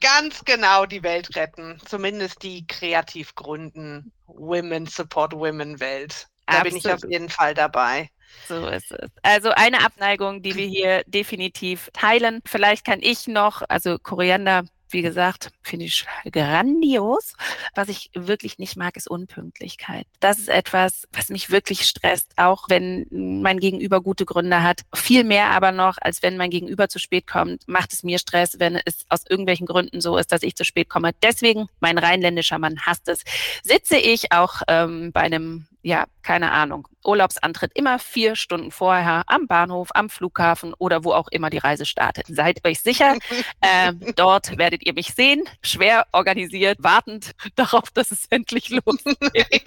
ganz 0.00 0.44
genau 0.44 0.86
die 0.86 1.02
Welt 1.02 1.36
retten. 1.36 1.78
Zumindest 1.84 2.42
die 2.42 2.66
kreativ 2.66 3.34
gründen 3.34 4.12
Women 4.26 4.86
Support 4.86 5.34
Women 5.34 5.80
Welt. 5.80 6.28
Da 6.46 6.60
absolut. 6.60 6.82
bin 6.82 6.90
ich 6.90 6.92
auf 6.92 7.10
jeden 7.10 7.28
Fall 7.28 7.52
dabei. 7.52 8.08
So 8.46 8.66
ist 8.68 8.90
es. 8.92 9.10
Also 9.22 9.50
eine 9.50 9.84
Abneigung, 9.84 10.42
die 10.42 10.54
wir 10.54 10.66
hier 10.66 11.02
definitiv 11.06 11.90
teilen. 11.92 12.40
Vielleicht 12.46 12.86
kann 12.86 13.00
ich 13.02 13.26
noch, 13.26 13.62
also 13.68 13.98
Koriander 13.98 14.64
wie 14.92 15.02
gesagt, 15.02 15.50
finde 15.62 15.86
ich 15.86 16.06
grandios. 16.30 17.34
Was 17.74 17.88
ich 17.88 18.10
wirklich 18.14 18.58
nicht 18.58 18.76
mag, 18.76 18.96
ist 18.96 19.08
Unpünktlichkeit. 19.08 20.06
Das 20.20 20.38
ist 20.38 20.48
etwas, 20.48 21.06
was 21.12 21.28
mich 21.28 21.50
wirklich 21.50 21.82
stresst, 21.82 22.32
auch 22.36 22.68
wenn 22.68 23.06
mein 23.10 23.60
Gegenüber 23.60 24.00
gute 24.00 24.24
Gründe 24.24 24.62
hat. 24.62 24.82
Viel 24.94 25.24
mehr 25.24 25.50
aber 25.50 25.72
noch, 25.72 25.98
als 26.00 26.22
wenn 26.22 26.36
mein 26.36 26.50
Gegenüber 26.50 26.88
zu 26.88 26.98
spät 26.98 27.26
kommt, 27.26 27.66
macht 27.66 27.92
es 27.92 28.02
mir 28.02 28.18
Stress, 28.18 28.58
wenn 28.58 28.76
es 28.84 29.04
aus 29.08 29.24
irgendwelchen 29.28 29.66
Gründen 29.66 30.00
so 30.00 30.16
ist, 30.16 30.32
dass 30.32 30.42
ich 30.42 30.56
zu 30.56 30.64
spät 30.64 30.88
komme. 30.88 31.12
Deswegen, 31.22 31.68
mein 31.80 31.98
rheinländischer 31.98 32.58
Mann 32.58 32.80
hasst 32.80 33.08
es, 33.08 33.24
sitze 33.62 33.96
ich 33.96 34.32
auch 34.32 34.62
ähm, 34.68 35.12
bei 35.12 35.20
einem 35.20 35.66
ja, 35.82 36.06
keine 36.22 36.52
Ahnung, 36.52 36.88
Urlaubsantritt 37.04 37.72
immer 37.74 37.98
vier 37.98 38.36
Stunden 38.36 38.70
vorher 38.70 39.22
am 39.26 39.46
Bahnhof, 39.46 39.88
am 39.94 40.10
Flughafen 40.10 40.74
oder 40.78 41.04
wo 41.04 41.12
auch 41.12 41.28
immer 41.28 41.50
die 41.50 41.58
Reise 41.58 41.86
startet. 41.86 42.26
Seid 42.28 42.64
euch 42.66 42.80
sicher, 42.80 43.16
äh, 43.60 43.92
dort 44.16 44.58
werdet 44.58 44.84
ihr 44.84 44.94
mich 44.94 45.14
sehen, 45.14 45.44
schwer 45.62 46.06
organisiert, 46.12 46.78
wartend 46.82 47.32
darauf, 47.54 47.90
dass 47.90 48.10
es 48.10 48.26
endlich 48.30 48.68
losgeht. 48.86 49.62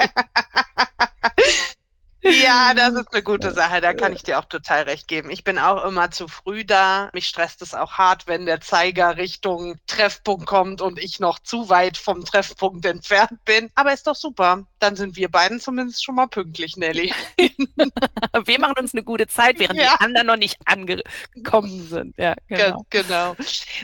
Ja, 2.22 2.74
das 2.76 2.94
ist 2.94 3.14
eine 3.14 3.24
gute 3.24 3.52
Sache. 3.54 3.82
Da 3.82 3.94
kann 3.94 4.14
ich 4.14 4.24
dir 4.24 4.40
auch 4.40 4.46
total 4.46 4.84
recht 4.84 5.08
geben. 5.08 5.30
Ich 5.30 5.44
bin 5.44 5.58
auch 5.58 5.84
immer 5.84 6.12
zu 6.12 6.28
früh 6.28 6.64
da. 6.64 7.10
Mich 7.14 7.28
stresst 7.28 7.62
es 7.62 7.74
auch 7.74 7.94
hart, 7.94 8.28
wenn 8.28 8.46
der 8.46 8.62
Zeiger 8.62 9.18
Richtung 9.18 9.80
Treffpunkt 9.88 10.46
kommt 10.46 10.82
und 10.82 11.00
ich 11.00 11.20
noch 11.20 11.40
zu 11.40 11.70
weit 11.70 11.98
vom 11.98 12.24
Treffpunkt 12.24 12.86
entfernt 12.86 13.44
bin. 13.46 13.70
Aber 13.76 13.94
ist 13.94 14.08
doch 14.08 14.16
super. 14.16 14.66
Dann 14.80 14.96
sind 14.96 15.16
wir 15.16 15.30
beiden 15.30 15.60
zumindest 15.60 16.04
schon 16.04 16.16
mal 16.16 16.28
pünktlich, 16.28 16.78
Nelly. 16.78 17.14
wir 18.46 18.60
machen 18.60 18.76
uns 18.80 18.94
eine 18.94 19.04
gute 19.04 19.28
Zeit, 19.28 19.60
während 19.60 19.80
ja. 19.80 19.96
die 19.96 20.04
anderen 20.04 20.28
noch 20.28 20.38
nicht 20.38 20.58
angekommen 20.66 21.88
sind. 21.88 22.18
Ja, 22.18 22.36
genau. 22.48 22.86
genau. 22.90 23.36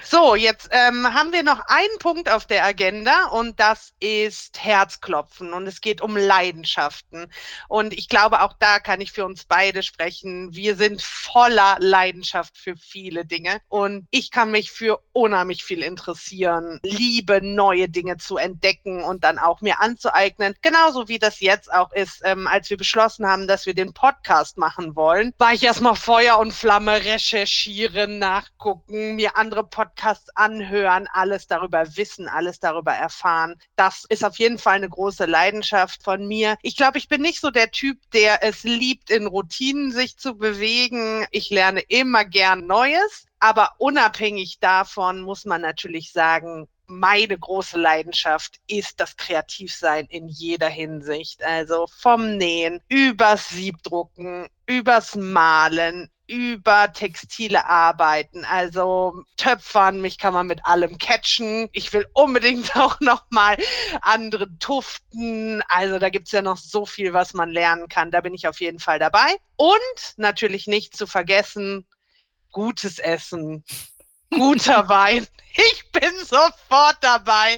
So, 0.04 0.36
jetzt 0.36 0.70
ähm, 0.72 1.14
haben 1.14 1.32
wir 1.32 1.44
noch 1.44 1.62
einen 1.68 2.00
Punkt 2.00 2.32
auf 2.32 2.46
der 2.46 2.66
Agenda 2.66 3.28
und 3.28 3.60
das 3.60 3.94
ist 4.00 4.64
Herzklopfen 4.64 5.54
und 5.54 5.68
es 5.68 5.82
geht 5.82 6.02
um 6.02 6.18
Leidenschaften. 6.18 7.32
Und 7.68 7.94
ich 7.94 8.10
glaube, 8.10 8.27
glaube, 8.28 8.44
auch 8.44 8.54
da 8.60 8.80
kann 8.80 9.00
ich 9.00 9.14
für 9.14 9.26
uns 9.26 9.46
beide 9.46 9.84
sprechen. 9.84 10.54
Wir 10.54 10.76
sind 10.76 11.02
voller 11.02 11.78
Leidenschaft 11.80 12.58
für 12.58 12.76
viele 12.76 13.24
Dinge 13.24 13.62
und 13.70 14.06
ich 14.12 14.32
kann 14.32 14.52
mich 14.52 14.70
für 14.70 15.00
unheimlich 15.14 15.64
viel 15.64 15.82
interessieren, 15.82 16.80
liebe 16.84 17.42
neue 17.42 17.88
Dinge 17.88 18.18
zu 18.18 18.36
entdecken 18.36 19.02
und 19.02 19.24
dann 19.24 19.40
auch 19.40 19.62
mir 19.62 19.80
anzueignen. 19.80 20.56
Genauso 20.62 21.08
wie 21.08 21.20
das 21.20 21.40
jetzt 21.40 21.72
auch 21.72 21.94
ist, 21.94 22.22
ähm, 22.26 22.48
als 22.48 22.70
wir 22.70 22.76
beschlossen 22.76 23.26
haben, 23.26 23.48
dass 23.48 23.66
wir 23.66 23.74
den 23.74 23.94
Podcast 23.94 24.58
machen 24.58 24.98
wollen, 24.98 25.34
war 25.38 25.54
ich 25.54 25.64
erstmal 25.64 25.96
Feuer 25.96 26.38
und 26.38 26.52
Flamme 26.52 27.06
recherchieren, 27.06 28.20
nachgucken, 28.20 29.16
mir 29.16 29.38
andere 29.38 29.64
Podcasts 29.64 30.36
anhören, 30.36 31.08
alles 31.14 31.48
darüber 31.48 31.96
wissen, 31.96 32.28
alles 32.28 32.60
darüber 32.60 32.92
erfahren. 32.92 33.56
Das 33.78 34.04
ist 34.10 34.26
auf 34.26 34.38
jeden 34.38 34.58
Fall 34.58 34.76
eine 34.76 34.90
große 34.90 35.26
Leidenschaft 35.26 36.04
von 36.04 36.28
mir. 36.28 36.58
Ich 36.62 36.76
glaube, 36.76 36.98
ich 36.98 37.08
bin 37.08 37.22
nicht 37.22 37.40
so 37.40 37.52
der 37.52 37.72
Typ, 37.72 37.98
der 38.18 38.44
es 38.44 38.64
liebt, 38.64 39.12
in 39.12 39.28
Routinen 39.28 39.92
sich 39.92 40.18
zu 40.18 40.36
bewegen. 40.40 41.28
Ich 41.30 41.52
lerne 41.52 41.82
immer 41.82 42.26
gern 42.26 42.66
Neues. 42.66 43.28
Aber 43.40 43.74
unabhängig 43.78 44.58
davon 44.60 45.22
muss 45.22 45.46
man 45.46 45.62
natürlich 45.62 46.12
sagen, 46.14 46.68
meine 46.88 47.38
große 47.38 47.78
Leidenschaft 47.78 48.60
ist 48.66 49.00
das 49.00 49.18
Kreativsein 49.18 50.08
in 50.08 50.28
jeder 50.30 50.68
Hinsicht. 50.68 51.44
Also 51.44 51.86
vom 51.96 52.38
Nähen, 52.38 52.82
übers 52.90 53.50
Siebdrucken, 53.50 54.48
übers 54.66 55.14
Malen, 55.14 56.10
über 56.28 56.92
textile 56.92 57.66
Arbeiten, 57.66 58.44
also 58.46 59.24
Töpfern, 59.38 60.02
mich 60.02 60.18
kann 60.18 60.34
man 60.34 60.48
mit 60.48 60.66
allem 60.66 60.98
catchen. 60.98 61.70
Ich 61.72 61.94
will 61.94 62.06
unbedingt 62.14 62.76
auch 62.76 63.00
noch 63.00 63.24
mal 63.30 63.58
andere 64.02 64.48
tuften. 64.60 65.64
Also 65.70 66.00
da 66.00 66.10
gibt's 66.10 66.32
ja 66.32 66.42
noch 66.42 66.58
so 66.58 66.86
viel, 66.86 67.14
was 67.14 67.34
man 67.34 67.50
lernen 67.50 67.88
kann. 67.88 68.12
Da 68.12 68.22
bin 68.22 68.34
ich 68.34 68.48
auf 68.48 68.60
jeden 68.60 68.80
Fall 68.80 69.00
dabei. 69.00 69.38
Und 69.56 69.78
natürlich 70.18 70.68
nicht 70.68 70.96
zu 70.96 71.08
vergessen, 71.08 71.88
gutes 72.52 73.00
Essen, 73.00 73.64
guter 74.30 74.90
Wein. 74.90 75.26
Ich 75.56 75.87
bin 76.00 76.12
sofort 76.26 76.98
dabei 77.02 77.58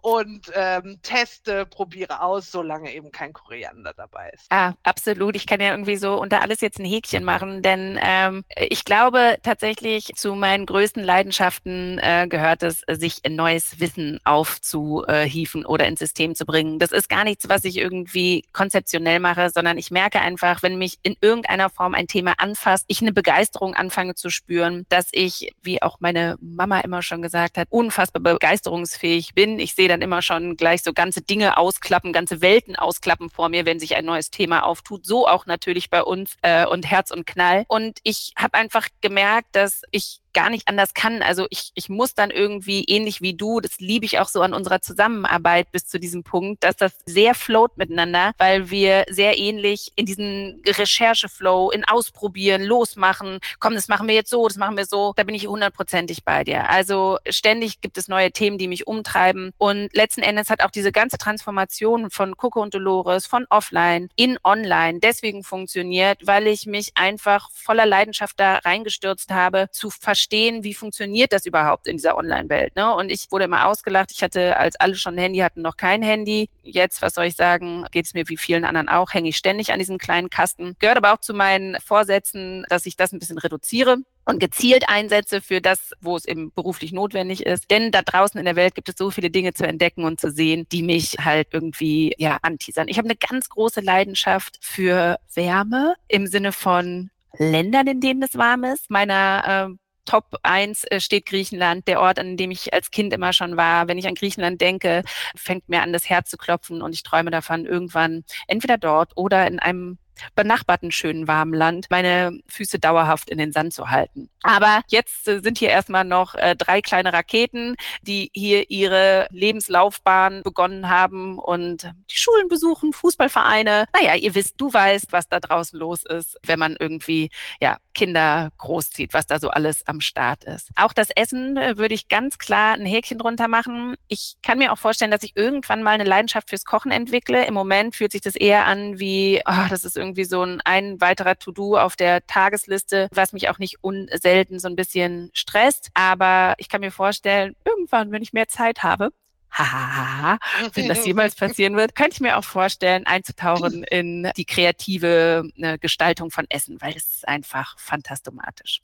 und 0.00 0.50
ähm, 0.54 0.98
teste, 1.02 1.66
probiere 1.66 2.22
aus, 2.22 2.50
solange 2.50 2.92
eben 2.92 3.10
kein 3.12 3.32
Koriander 3.32 3.92
dabei 3.94 4.30
ist. 4.30 4.46
Ah, 4.50 4.74
absolut. 4.82 5.36
Ich 5.36 5.46
kann 5.46 5.60
ja 5.60 5.70
irgendwie 5.70 5.96
so 5.96 6.20
unter 6.20 6.42
alles 6.42 6.60
jetzt 6.60 6.78
ein 6.78 6.84
Häkchen 6.84 7.24
machen, 7.24 7.62
denn 7.62 7.98
ähm, 8.02 8.44
ich 8.56 8.84
glaube 8.84 9.38
tatsächlich 9.42 10.06
zu 10.16 10.34
meinen 10.34 10.66
größten 10.66 11.02
Leidenschaften 11.02 11.98
äh, 11.98 12.26
gehört 12.28 12.62
es, 12.62 12.82
sich 12.88 13.22
neues 13.28 13.80
Wissen 13.80 14.20
aufzuhieven 14.24 15.64
oder 15.64 15.86
ins 15.86 16.00
System 16.00 16.34
zu 16.34 16.44
bringen. 16.44 16.78
Das 16.78 16.92
ist 16.92 17.08
gar 17.08 17.24
nichts, 17.24 17.48
was 17.48 17.64
ich 17.64 17.76
irgendwie 17.76 18.44
konzeptionell 18.52 19.20
mache, 19.20 19.50
sondern 19.50 19.78
ich 19.78 19.90
merke 19.90 20.20
einfach, 20.20 20.62
wenn 20.62 20.78
mich 20.78 20.98
in 21.02 21.16
irgendeiner 21.20 21.70
Form 21.70 21.94
ein 21.94 22.06
Thema 22.06 22.34
anfasst, 22.38 22.84
ich 22.88 23.00
eine 23.00 23.12
Begeisterung 23.12 23.74
anfange 23.74 24.14
zu 24.14 24.30
spüren, 24.30 24.86
dass 24.88 25.08
ich, 25.12 25.52
wie 25.62 25.82
auch 25.82 25.98
meine 26.00 26.36
Mama 26.40 26.80
immer 26.80 27.02
schon 27.02 27.22
gesagt 27.22 27.58
hat, 27.58 27.59
unfassbar 27.68 28.22
begeisterungsfähig 28.22 29.34
bin. 29.34 29.58
Ich 29.58 29.74
sehe 29.74 29.88
dann 29.88 30.02
immer 30.02 30.22
schon 30.22 30.56
gleich 30.56 30.82
so 30.82 30.92
ganze 30.92 31.22
Dinge 31.22 31.56
ausklappen, 31.56 32.12
ganze 32.12 32.40
Welten 32.40 32.76
ausklappen 32.76 33.30
vor 33.30 33.48
mir, 33.48 33.66
wenn 33.66 33.78
sich 33.78 33.96
ein 33.96 34.04
neues 34.04 34.30
Thema 34.30 34.64
auftut. 34.64 35.04
So 35.04 35.26
auch 35.28 35.46
natürlich 35.46 35.90
bei 35.90 36.02
uns 36.02 36.36
äh, 36.42 36.66
und 36.66 36.90
Herz 36.90 37.10
und 37.10 37.26
Knall. 37.26 37.64
Und 37.68 37.98
ich 38.02 38.32
habe 38.36 38.54
einfach 38.54 38.88
gemerkt, 39.00 39.48
dass 39.52 39.82
ich 39.90 40.20
gar 40.32 40.50
nicht 40.50 40.68
anders 40.68 40.94
kann. 40.94 41.22
Also 41.22 41.46
ich, 41.50 41.72
ich 41.74 41.88
muss 41.88 42.14
dann 42.14 42.30
irgendwie 42.30 42.84
ähnlich 42.84 43.20
wie 43.20 43.34
du, 43.34 43.60
das 43.60 43.78
liebe 43.78 44.06
ich 44.06 44.18
auch 44.18 44.28
so 44.28 44.42
an 44.42 44.54
unserer 44.54 44.80
Zusammenarbeit 44.80 45.72
bis 45.72 45.86
zu 45.86 45.98
diesem 45.98 46.22
Punkt, 46.22 46.64
dass 46.64 46.76
das 46.76 46.92
sehr 47.06 47.34
float 47.34 47.76
miteinander, 47.76 48.32
weil 48.38 48.70
wir 48.70 49.04
sehr 49.08 49.38
ähnlich 49.38 49.92
in 49.96 50.06
diesen 50.06 50.62
Rechercheflow, 50.66 51.70
in 51.70 51.84
Ausprobieren, 51.84 52.62
losmachen, 52.62 53.38
komm, 53.58 53.74
das 53.74 53.88
machen 53.88 54.08
wir 54.08 54.14
jetzt 54.14 54.30
so, 54.30 54.46
das 54.46 54.56
machen 54.56 54.76
wir 54.76 54.86
so, 54.86 55.12
da 55.16 55.24
bin 55.24 55.34
ich 55.34 55.46
hundertprozentig 55.46 56.24
bei 56.24 56.44
dir. 56.44 56.68
Also 56.70 57.18
ständig 57.28 57.80
gibt 57.80 57.98
es 57.98 58.08
neue 58.08 58.32
Themen, 58.32 58.58
die 58.58 58.68
mich 58.68 58.86
umtreiben 58.86 59.52
und 59.58 59.88
letzten 59.92 60.22
Endes 60.22 60.50
hat 60.50 60.62
auch 60.62 60.70
diese 60.70 60.92
ganze 60.92 61.18
Transformation 61.18 62.10
von 62.10 62.36
Coco 62.36 62.62
und 62.62 62.74
Dolores, 62.74 63.26
von 63.26 63.46
offline 63.50 64.08
in 64.16 64.38
online 64.44 65.00
deswegen 65.00 65.42
funktioniert, 65.42 66.18
weil 66.26 66.46
ich 66.46 66.66
mich 66.66 66.92
einfach 66.94 67.50
voller 67.52 67.86
Leidenschaft 67.86 68.38
da 68.38 68.56
reingestürzt 68.56 69.30
habe, 69.30 69.68
zu 69.72 69.90
verstehen, 69.90 70.19
verstehen, 70.20 70.64
wie 70.64 70.74
funktioniert 70.74 71.32
das 71.32 71.46
überhaupt 71.46 71.86
in 71.88 71.96
dieser 71.96 72.16
Online-Welt. 72.16 72.76
Ne? 72.76 72.94
Und 72.94 73.10
ich 73.10 73.32
wurde 73.32 73.46
immer 73.46 73.66
ausgelacht. 73.66 74.10
Ich 74.12 74.22
hatte, 74.22 74.56
als 74.58 74.76
alle 74.76 74.94
schon 74.94 75.14
ein 75.14 75.18
Handy 75.18 75.38
hatten, 75.38 75.62
noch 75.62 75.78
kein 75.78 76.02
Handy. 76.02 76.50
Jetzt, 76.62 77.00
was 77.00 77.14
soll 77.14 77.24
ich 77.24 77.36
sagen, 77.36 77.86
geht 77.90 78.04
es 78.04 78.12
mir 78.12 78.28
wie 78.28 78.36
vielen 78.36 78.66
anderen 78.66 78.90
auch, 78.90 79.14
hänge 79.14 79.30
ich 79.30 79.38
ständig 79.38 79.72
an 79.72 79.78
diesen 79.78 79.96
kleinen 79.96 80.28
Kasten. 80.28 80.76
Gehört 80.78 80.98
aber 80.98 81.14
auch 81.14 81.20
zu 81.20 81.32
meinen 81.32 81.76
Vorsätzen, 81.80 82.66
dass 82.68 82.84
ich 82.84 82.96
das 82.96 83.12
ein 83.12 83.18
bisschen 83.18 83.38
reduziere 83.38 83.96
und 84.26 84.40
gezielt 84.40 84.84
einsetze 84.88 85.40
für 85.40 85.62
das, 85.62 85.92
wo 86.02 86.16
es 86.16 86.26
eben 86.26 86.52
beruflich 86.52 86.92
notwendig 86.92 87.46
ist. 87.46 87.70
Denn 87.70 87.90
da 87.90 88.02
draußen 88.02 88.38
in 88.38 88.44
der 88.44 88.56
Welt 88.56 88.74
gibt 88.74 88.90
es 88.90 88.96
so 88.98 89.10
viele 89.10 89.30
Dinge 89.30 89.54
zu 89.54 89.66
entdecken 89.66 90.04
und 90.04 90.20
zu 90.20 90.30
sehen, 90.30 90.66
die 90.70 90.82
mich 90.82 91.16
halt 91.18 91.48
irgendwie 91.52 92.14
ja 92.18 92.36
anteasern. 92.42 92.88
Ich 92.88 92.98
habe 92.98 93.08
eine 93.08 93.16
ganz 93.16 93.48
große 93.48 93.80
Leidenschaft 93.80 94.58
für 94.60 95.18
Wärme 95.34 95.94
im 96.08 96.26
Sinne 96.26 96.52
von 96.52 97.10
Ländern, 97.38 97.86
in 97.86 98.00
denen 98.00 98.22
es 98.22 98.36
warm 98.36 98.64
ist. 98.64 98.90
Meiner 98.90 99.70
äh, 99.70 99.76
Top 100.04 100.36
1 100.42 100.84
äh, 100.84 101.00
steht 101.00 101.26
Griechenland, 101.26 101.86
der 101.88 102.00
Ort, 102.00 102.18
an 102.18 102.36
dem 102.36 102.50
ich 102.50 102.72
als 102.74 102.90
Kind 102.90 103.12
immer 103.12 103.32
schon 103.32 103.56
war. 103.56 103.88
Wenn 103.88 103.98
ich 103.98 104.06
an 104.06 104.14
Griechenland 104.14 104.60
denke, 104.60 105.02
fängt 105.36 105.68
mir 105.68 105.82
an, 105.82 105.92
das 105.92 106.08
Herz 106.08 106.30
zu 106.30 106.36
klopfen 106.36 106.82
und 106.82 106.94
ich 106.94 107.02
träume 107.02 107.30
davon, 107.30 107.66
irgendwann 107.66 108.24
entweder 108.48 108.78
dort 108.78 109.16
oder 109.16 109.46
in 109.46 109.58
einem 109.58 109.98
benachbarten 110.34 110.92
schönen 110.92 111.28
warmen 111.28 111.54
Land 111.54 111.86
meine 111.90 112.38
Füße 112.48 112.78
dauerhaft 112.78 113.30
in 113.30 113.38
den 113.38 113.52
Sand 113.52 113.74
zu 113.74 113.90
halten. 113.90 114.30
Aber 114.42 114.82
jetzt 114.88 115.28
äh, 115.28 115.40
sind 115.40 115.58
hier 115.58 115.68
erstmal 115.68 116.04
noch 116.04 116.34
äh, 116.34 116.56
drei 116.56 116.80
kleine 116.80 117.12
Raketen, 117.12 117.76
die 118.02 118.30
hier 118.34 118.70
ihre 118.70 119.26
Lebenslaufbahn 119.30 120.42
begonnen 120.42 120.88
haben 120.88 121.38
und 121.38 121.82
die 121.82 122.16
Schulen 122.16 122.48
besuchen, 122.48 122.92
Fußballvereine. 122.92 123.86
Naja, 123.92 124.14
ihr 124.14 124.34
wisst, 124.34 124.54
du 124.58 124.72
weißt, 124.72 125.12
was 125.12 125.28
da 125.28 125.40
draußen 125.40 125.78
los 125.78 126.04
ist, 126.04 126.38
wenn 126.44 126.58
man 126.58 126.76
irgendwie 126.78 127.30
ja, 127.60 127.78
Kinder 127.94 128.50
großzieht, 128.58 129.14
was 129.14 129.26
da 129.26 129.38
so 129.38 129.50
alles 129.50 129.86
am 129.86 130.00
Start 130.00 130.44
ist. 130.44 130.70
Auch 130.76 130.92
das 130.92 131.10
Essen 131.10 131.56
äh, 131.56 131.76
würde 131.76 131.94
ich 131.94 132.08
ganz 132.08 132.38
klar 132.38 132.74
ein 132.74 132.86
Häkchen 132.86 133.18
drunter 133.18 133.48
machen. 133.48 133.96
Ich 134.08 134.36
kann 134.42 134.58
mir 134.58 134.72
auch 134.72 134.78
vorstellen, 134.78 135.10
dass 135.10 135.22
ich 135.22 135.36
irgendwann 135.36 135.82
mal 135.82 135.92
eine 135.92 136.04
Leidenschaft 136.04 136.50
fürs 136.50 136.64
Kochen 136.64 136.90
entwickle. 136.90 137.44
Im 137.46 137.54
Moment 137.54 137.96
fühlt 137.96 138.12
sich 138.12 138.20
das 138.20 138.36
eher 138.36 138.66
an 138.66 138.98
wie, 138.98 139.42
oh, 139.46 139.66
das 139.68 139.84
ist 139.84 139.96
irgendwie 139.96 140.09
so 140.24 140.42
ein, 140.42 140.60
ein 140.64 141.00
weiterer 141.00 141.36
To-Do 141.36 141.76
auf 141.76 141.96
der 141.96 142.26
Tagesliste, 142.26 143.08
was 143.12 143.32
mich 143.32 143.48
auch 143.48 143.58
nicht 143.58 143.78
unselten 143.82 144.58
so 144.58 144.68
ein 144.68 144.76
bisschen 144.76 145.30
stresst. 145.32 145.90
Aber 145.94 146.54
ich 146.58 146.68
kann 146.68 146.80
mir 146.80 146.92
vorstellen, 146.92 147.56
irgendwann, 147.64 148.12
wenn 148.12 148.22
ich 148.22 148.32
mehr 148.32 148.48
Zeit 148.48 148.82
habe, 148.82 149.10
hahaha, 149.50 150.38
wenn 150.74 150.88
das 150.88 151.04
jemals 151.06 151.34
passieren 151.34 151.76
wird, 151.76 151.94
könnte 151.94 152.14
ich 152.14 152.20
mir 152.20 152.36
auch 152.36 152.44
vorstellen, 152.44 153.06
einzutauchen 153.06 153.84
in 153.90 154.30
die 154.36 154.44
kreative 154.44 155.48
äh, 155.56 155.78
Gestaltung 155.78 156.30
von 156.30 156.46
Essen, 156.48 156.80
weil 156.80 156.96
es 156.96 157.16
ist 157.16 157.28
einfach 157.28 157.78
fantastomatisch. 157.78 158.80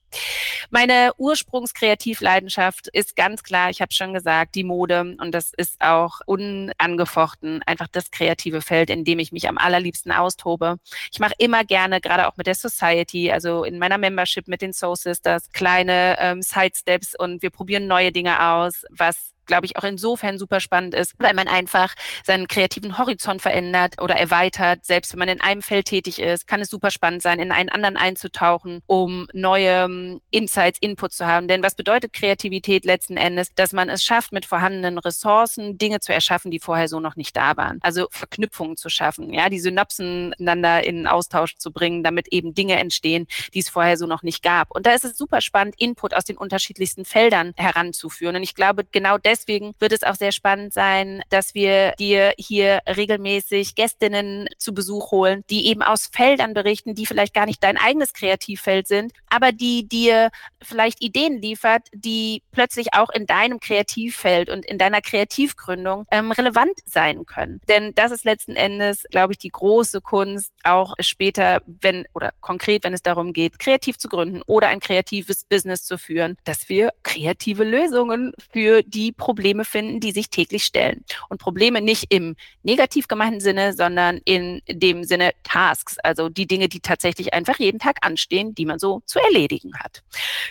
Meine 0.71 1.13
Ursprungskreativleidenschaft 1.19 2.89
ist 2.89 3.17
ganz 3.17 3.43
klar, 3.43 3.71
ich 3.71 3.81
habe 3.81 3.93
schon 3.93 4.15
gesagt, 4.15 4.55
die 4.55 4.65
Mode 4.65 5.17
und 5.19 5.33
das 5.33 5.53
ist 5.57 5.81
auch 5.81 6.21
unangefochten 6.27 7.63
einfach 7.65 7.89
das 7.89 8.11
kreative 8.11 8.63
Feld, 8.63 8.91
in 8.91 9.05
dem 9.05 9.19
ich 9.19 9.33
mich 9.33 9.49
am 9.49 9.59
allerliebsten 9.59 10.13
austobe. 10.13 10.79
Ich 11.13 11.19
mache 11.19 11.35
immer 11.39 11.65
gerne, 11.65 12.01
gerade 12.01 12.29
auch 12.29 12.37
mit 12.37 12.47
der 12.47 12.55
Society, 12.55 13.31
also 13.31 13.65
in 13.65 13.79
meiner 13.79 13.99
Membership 13.99 14.49
mit 14.49 14.63
den 14.63 14.73
Soul 14.73 14.97
Sisters, 14.97 15.51
kleine 15.53 16.17
ähm, 16.19 16.43
Sidesteps 16.43 17.15
und 17.19 17.43
wir 17.43 17.51
probieren 17.51 17.87
neue 17.87 18.13
Dinge 18.13 18.43
aus, 18.43 18.85
was 18.91 19.36
glaube 19.47 19.67
ich, 19.67 19.77
auch 19.77 19.85
insofern 19.85 20.39
super 20.39 20.61
spannend 20.61 20.95
ist, 20.95 21.15
weil 21.19 21.35
man 21.35 21.49
einfach 21.49 21.95
seinen 22.25 22.49
kreativen 22.49 22.99
Horizont 22.99 23.43
verändert 23.43 24.01
oder 24.01 24.17
erweitert. 24.17 24.85
Selbst 24.85 25.13
wenn 25.13 25.21
man 25.21 25.29
in 25.29 25.41
einem 25.41 25.63
Feld 25.63 25.87
tätig 25.87 26.19
ist, 26.19 26.47
kann 26.47 26.61
es 26.61 26.71
super 26.71 26.91
spannend 26.91 27.23
sein, 27.23 27.39
in 27.39 27.53
einen 27.53 27.69
anderen 27.69 27.97
einzutauchen, 27.97 28.81
um 28.87 29.29
neue 29.33 29.87
ähm, 29.87 30.21
Insights, 30.31 30.79
Inputs 30.81 31.17
zu 31.17 31.27
haben. 31.27 31.49
Denn 31.49 31.63
was 31.63 31.75
bedeutet 31.75 32.13
Kreativität 32.13 32.85
letzten 32.85 33.17
Endes? 33.17 33.55
Dass 33.55 33.73
man 33.73 33.89
es 33.89 34.05
schafft, 34.05 34.33
mit 34.33 34.47
vorhandenen 34.47 34.99
Ressourcen 34.99 35.79
Dinge 35.79 36.01
zu 36.01 36.13
erschaffen, 36.13 36.51
die 36.51 36.59
vorher 36.59 36.89
so 36.89 37.01
noch 37.01 37.17
nicht 37.17 37.37
da 37.37 37.57
waren. 37.57 37.79
Also 37.83 38.09
Verknüpfungen 38.11 38.77
zu 38.77 38.89
schaffen, 38.89 39.33
ja, 39.33 39.49
die 39.49 39.61
Synapsen 39.61 40.31
miteinander 40.31 40.85
in 40.85 41.07
Austausch 41.07 41.57
zu 41.57 41.73
bringen, 41.73 42.03
damit 42.03 42.29
eben 42.29 42.55
Dinge 42.55 42.79
entstehen, 42.79 43.27
die 43.55 43.61
es 43.61 43.69
vorher 43.69 43.97
so 43.97 44.07
noch 44.07 44.23
nicht 44.23 44.43
gab. 44.43 44.71
Und 44.71 44.87
da 44.87 44.93
ist 44.93 45.05
es 45.05 45.17
super 45.17 45.41
spannend, 45.41 45.75
Input 45.79 46.15
aus 46.15 46.25
den 46.25 46.37
unterschiedlichsten 46.37 47.05
Feldern 47.05 47.53
heranzuführen. 47.57 48.37
Und 48.37 48.43
ich 48.43 48.55
glaube, 48.55 48.85
genau 48.85 49.19
deswegen 49.19 49.36
deswegen 49.37 49.75
wird 49.79 49.93
es 49.93 50.03
auch 50.03 50.15
sehr 50.15 50.33
spannend 50.33 50.73
sein, 50.73 51.23
dass 51.29 51.55
wir 51.55 51.93
dir 51.99 52.33
hier 52.39 52.81
regelmäßig 52.87 53.75
Gästinnen 53.75 54.49
zu 54.59 54.73
Besuch 54.73 55.11
holen, 55.11 55.45
die 55.51 55.67
eben 55.67 55.83
aus 55.83 56.09
Feldern 56.13 56.55
berichten, 56.55 56.95
die 56.95 57.07
vielleicht 57.07 57.35
gar 57.35 57.47
nicht 57.47 57.63
dein 57.63 57.77
eigenes 57.77 58.13
Kreativfeld 58.13 58.89
sind, 58.89 59.13
aber 59.29 59.53
die 59.53 59.89
dir 59.89 60.31
vielleicht 60.63 61.03
Ideen 61.03 61.41
liefert, 61.41 61.89
die 61.93 62.43
plötzlich 62.53 62.95
auch 62.95 63.11
in 63.11 63.27
deinem 63.27 63.61
Kreativfeld 63.61 64.49
und 64.49 64.65
in 64.65 64.79
deiner 64.79 65.01
Kreativgründung 65.01 66.07
ähm, 66.11 66.33
relevant 66.33 66.79
sein 66.87 67.27
können. 67.27 67.61
Denn 67.69 67.95
das 67.95 68.13
ist 68.13 68.25
letzten 68.25 68.57
Endes, 68.57 69.05
glaube 69.11 69.35
ich, 69.35 69.39
die 69.39 69.51
große 69.51 70.01
Kunst, 70.01 70.53
auch 70.65 70.95
später, 71.01 71.63
wenn 71.67 72.07
oder 72.15 72.33
konkret, 72.41 72.85
wenn 72.85 72.95
es 72.95 73.03
darum 73.03 73.33
geht, 73.33 73.59
kreativ 73.59 73.99
zu 73.99 74.09
gründen 74.09 74.43
oder 74.47 74.69
ein 74.69 74.81
kreatives 74.81 75.45
Business 75.45 75.85
zu 75.85 75.99
führen, 75.99 76.37
dass 76.45 76.69
wir 76.69 76.93
kreative 77.03 77.65
Lösungen 77.65 78.33
für 78.53 78.83
die 78.83 79.13
Probleme 79.13 79.26
finden, 79.65 80.01
die 80.01 80.13
sich 80.13 80.31
täglich 80.31 80.65
stellen. 80.65 81.05
Und 81.29 81.41
Probleme 81.41 81.81
nicht 81.81 82.07
im 82.11 82.37
negativ 82.63 83.09
gemeinten 83.09 83.41
Sinne, 83.41 83.73
sondern 83.73 84.21
in 84.25 84.63
dem 84.69 85.05
Sinne 85.05 85.33
Tasks, 85.43 85.99
also 85.99 86.29
die 86.29 86.47
Dinge, 86.47 86.69
die 86.69 86.81
tatsächlich 86.81 87.35
einfach 87.35 87.59
jeden 87.59 87.79
Tag 87.79 87.99
anstehen, 88.03 88.55
die 88.55 88.67
man 88.67 88.79
so 88.79 89.03
zu 89.07 89.19
erledigen 89.19 89.73
hat. 89.79 90.03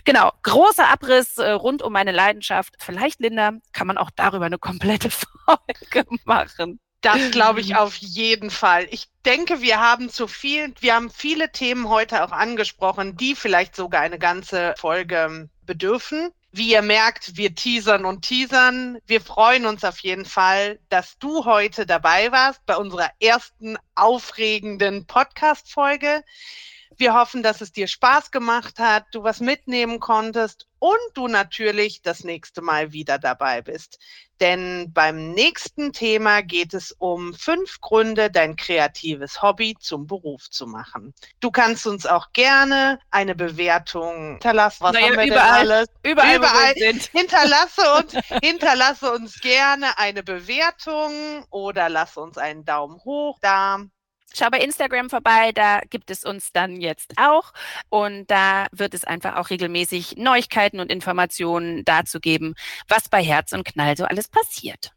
Genau, 0.03 0.31
großer 0.43 0.87
Abriss 0.87 1.37
äh, 1.37 1.51
rund 1.51 1.81
um 1.81 1.93
meine 1.93 2.11
Leidenschaft. 2.11 2.73
Vielleicht, 2.79 3.19
Linda, 3.19 3.53
kann 3.73 3.87
man 3.87 3.97
auch 3.97 4.09
darüber 4.15 4.45
eine 4.45 4.57
komplette 4.57 5.09
Folge 5.45 6.05
machen. 6.25 6.79
Das 7.05 7.29
glaube 7.29 7.61
ich 7.61 7.75
auf 7.75 7.95
jeden 7.97 8.49
Fall. 8.49 8.87
Ich 8.89 9.07
denke, 9.25 9.61
wir 9.61 9.79
haben 9.79 10.09
zu 10.09 10.27
viel, 10.27 10.73
wir 10.79 10.95
haben 10.95 11.11
viele 11.11 11.51
Themen 11.51 11.87
heute 11.87 12.23
auch 12.23 12.31
angesprochen, 12.31 13.15
die 13.15 13.35
vielleicht 13.35 13.75
sogar 13.75 14.01
eine 14.01 14.17
ganze 14.17 14.73
Folge 14.79 15.47
bedürfen. 15.61 16.31
Wie 16.57 16.71
ihr 16.71 16.83
merkt, 16.83 17.35
wir 17.35 17.53
teasern 17.53 18.05
und 18.05 18.21
teasern. 18.21 18.99
Wir 19.07 19.19
freuen 19.19 19.65
uns 19.65 19.83
auf 19.83 19.99
jeden 19.99 20.23
Fall, 20.23 20.79
dass 20.87 21.17
du 21.19 21.43
heute 21.43 21.85
dabei 21.85 22.31
warst 22.31 22.65
bei 22.65 22.77
unserer 22.77 23.11
ersten 23.19 23.75
aufregenden 23.93 25.05
Podcast-Folge. 25.05 26.23
Wir 26.97 27.13
hoffen, 27.13 27.43
dass 27.43 27.61
es 27.61 27.71
dir 27.71 27.87
Spaß 27.87 28.31
gemacht 28.31 28.79
hat, 28.79 29.05
du 29.11 29.23
was 29.23 29.39
mitnehmen 29.39 29.99
konntest 29.99 30.67
und 30.79 30.99
du 31.13 31.27
natürlich 31.27 32.01
das 32.01 32.23
nächste 32.23 32.61
Mal 32.61 32.91
wieder 32.91 33.17
dabei 33.17 33.61
bist. 33.61 33.99
Denn 34.39 34.91
beim 34.93 35.31
nächsten 35.31 35.93
Thema 35.93 36.41
geht 36.41 36.73
es 36.73 36.91
um 36.91 37.33
fünf 37.33 37.79
Gründe, 37.79 38.29
dein 38.29 38.55
kreatives 38.55 39.41
Hobby 39.41 39.75
zum 39.79 40.07
Beruf 40.07 40.49
zu 40.49 40.67
machen. 40.67 41.13
Du 41.39 41.51
kannst 41.51 41.87
uns 41.87 42.05
auch 42.05 42.33
gerne 42.33 42.99
eine 43.11 43.33
Bewertung 43.33 44.33
hinterlassen. 44.33 44.83
Was 44.83 44.93
naja, 44.93 45.07
haben 45.07 45.17
wir 45.17 45.25
überall, 45.27 45.61
denn 45.61 45.71
alles? 45.71 45.87
Überall, 46.03 46.35
überall 46.35 46.73
hinterlasse 46.73 47.93
uns, 47.97 48.13
hinterlasse 48.43 49.11
uns 49.11 49.39
gerne 49.39 49.97
eine 49.97 50.21
Bewertung 50.21 51.45
oder 51.49 51.87
lass 51.87 52.17
uns 52.17 52.37
einen 52.37 52.65
Daumen 52.65 52.99
hoch 53.05 53.39
da. 53.41 53.79
Schau 54.35 54.49
bei 54.49 54.59
Instagram 54.59 55.09
vorbei, 55.09 55.51
da 55.53 55.79
gibt 55.89 56.11
es 56.11 56.25
uns 56.25 56.51
dann 56.51 56.81
jetzt 56.81 57.13
auch. 57.17 57.53
Und 57.89 58.29
da 58.29 58.67
wird 58.71 58.93
es 58.93 59.05
einfach 59.05 59.37
auch 59.37 59.49
regelmäßig 59.49 60.17
Neuigkeiten 60.17 60.79
und 60.79 60.91
Informationen 60.91 61.85
dazu 61.85 62.19
geben, 62.19 62.55
was 62.87 63.07
bei 63.07 63.23
Herz 63.23 63.53
und 63.53 63.63
Knall 63.63 63.95
so 63.95 64.05
alles 64.05 64.27
passiert. 64.27 64.91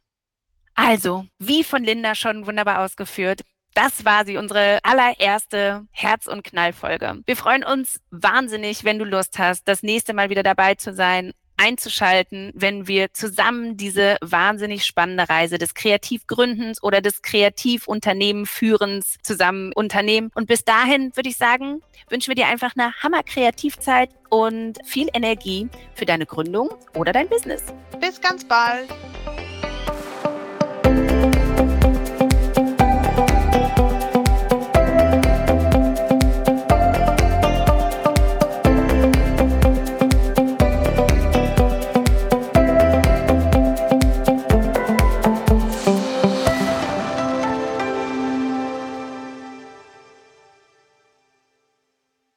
Also, 0.74 1.26
wie 1.38 1.64
von 1.64 1.84
Linda 1.84 2.14
schon 2.14 2.46
wunderbar 2.46 2.80
ausgeführt, 2.80 3.42
das 3.74 4.04
war 4.04 4.24
sie, 4.24 4.38
unsere 4.38 4.80
allererste 4.82 5.86
Herz- 5.92 6.26
und 6.26 6.42
Knall-Folge. 6.42 7.20
Wir 7.26 7.36
freuen 7.36 7.62
uns 7.62 8.00
wahnsinnig, 8.10 8.82
wenn 8.82 8.98
du 8.98 9.04
Lust 9.04 9.38
hast, 9.38 9.68
das 9.68 9.84
nächste 9.84 10.14
Mal 10.14 10.30
wieder 10.30 10.42
dabei 10.42 10.74
zu 10.74 10.92
sein 10.92 11.32
einzuschalten, 11.58 12.52
wenn 12.54 12.88
wir 12.88 13.12
zusammen 13.12 13.76
diese 13.76 14.16
wahnsinnig 14.20 14.86
spannende 14.86 15.28
Reise 15.28 15.58
des 15.58 15.74
Kreativgründens 15.74 16.82
oder 16.82 17.00
des 17.00 17.22
Kreativunternehmenführens 17.22 19.18
zusammen 19.22 19.72
unternehmen. 19.74 20.30
Und 20.34 20.46
bis 20.46 20.64
dahin 20.64 21.14
würde 21.14 21.28
ich 21.28 21.36
sagen, 21.36 21.82
wünschen 22.08 22.28
wir 22.28 22.36
dir 22.36 22.46
einfach 22.46 22.72
eine 22.76 22.94
Hammer-Kreativzeit 23.02 24.10
und 24.30 24.78
viel 24.84 25.08
Energie 25.12 25.68
für 25.94 26.06
deine 26.06 26.26
Gründung 26.26 26.70
oder 26.94 27.12
dein 27.12 27.28
Business. 27.28 27.62
Bis 28.00 28.20
ganz 28.20 28.44
bald. 28.44 28.88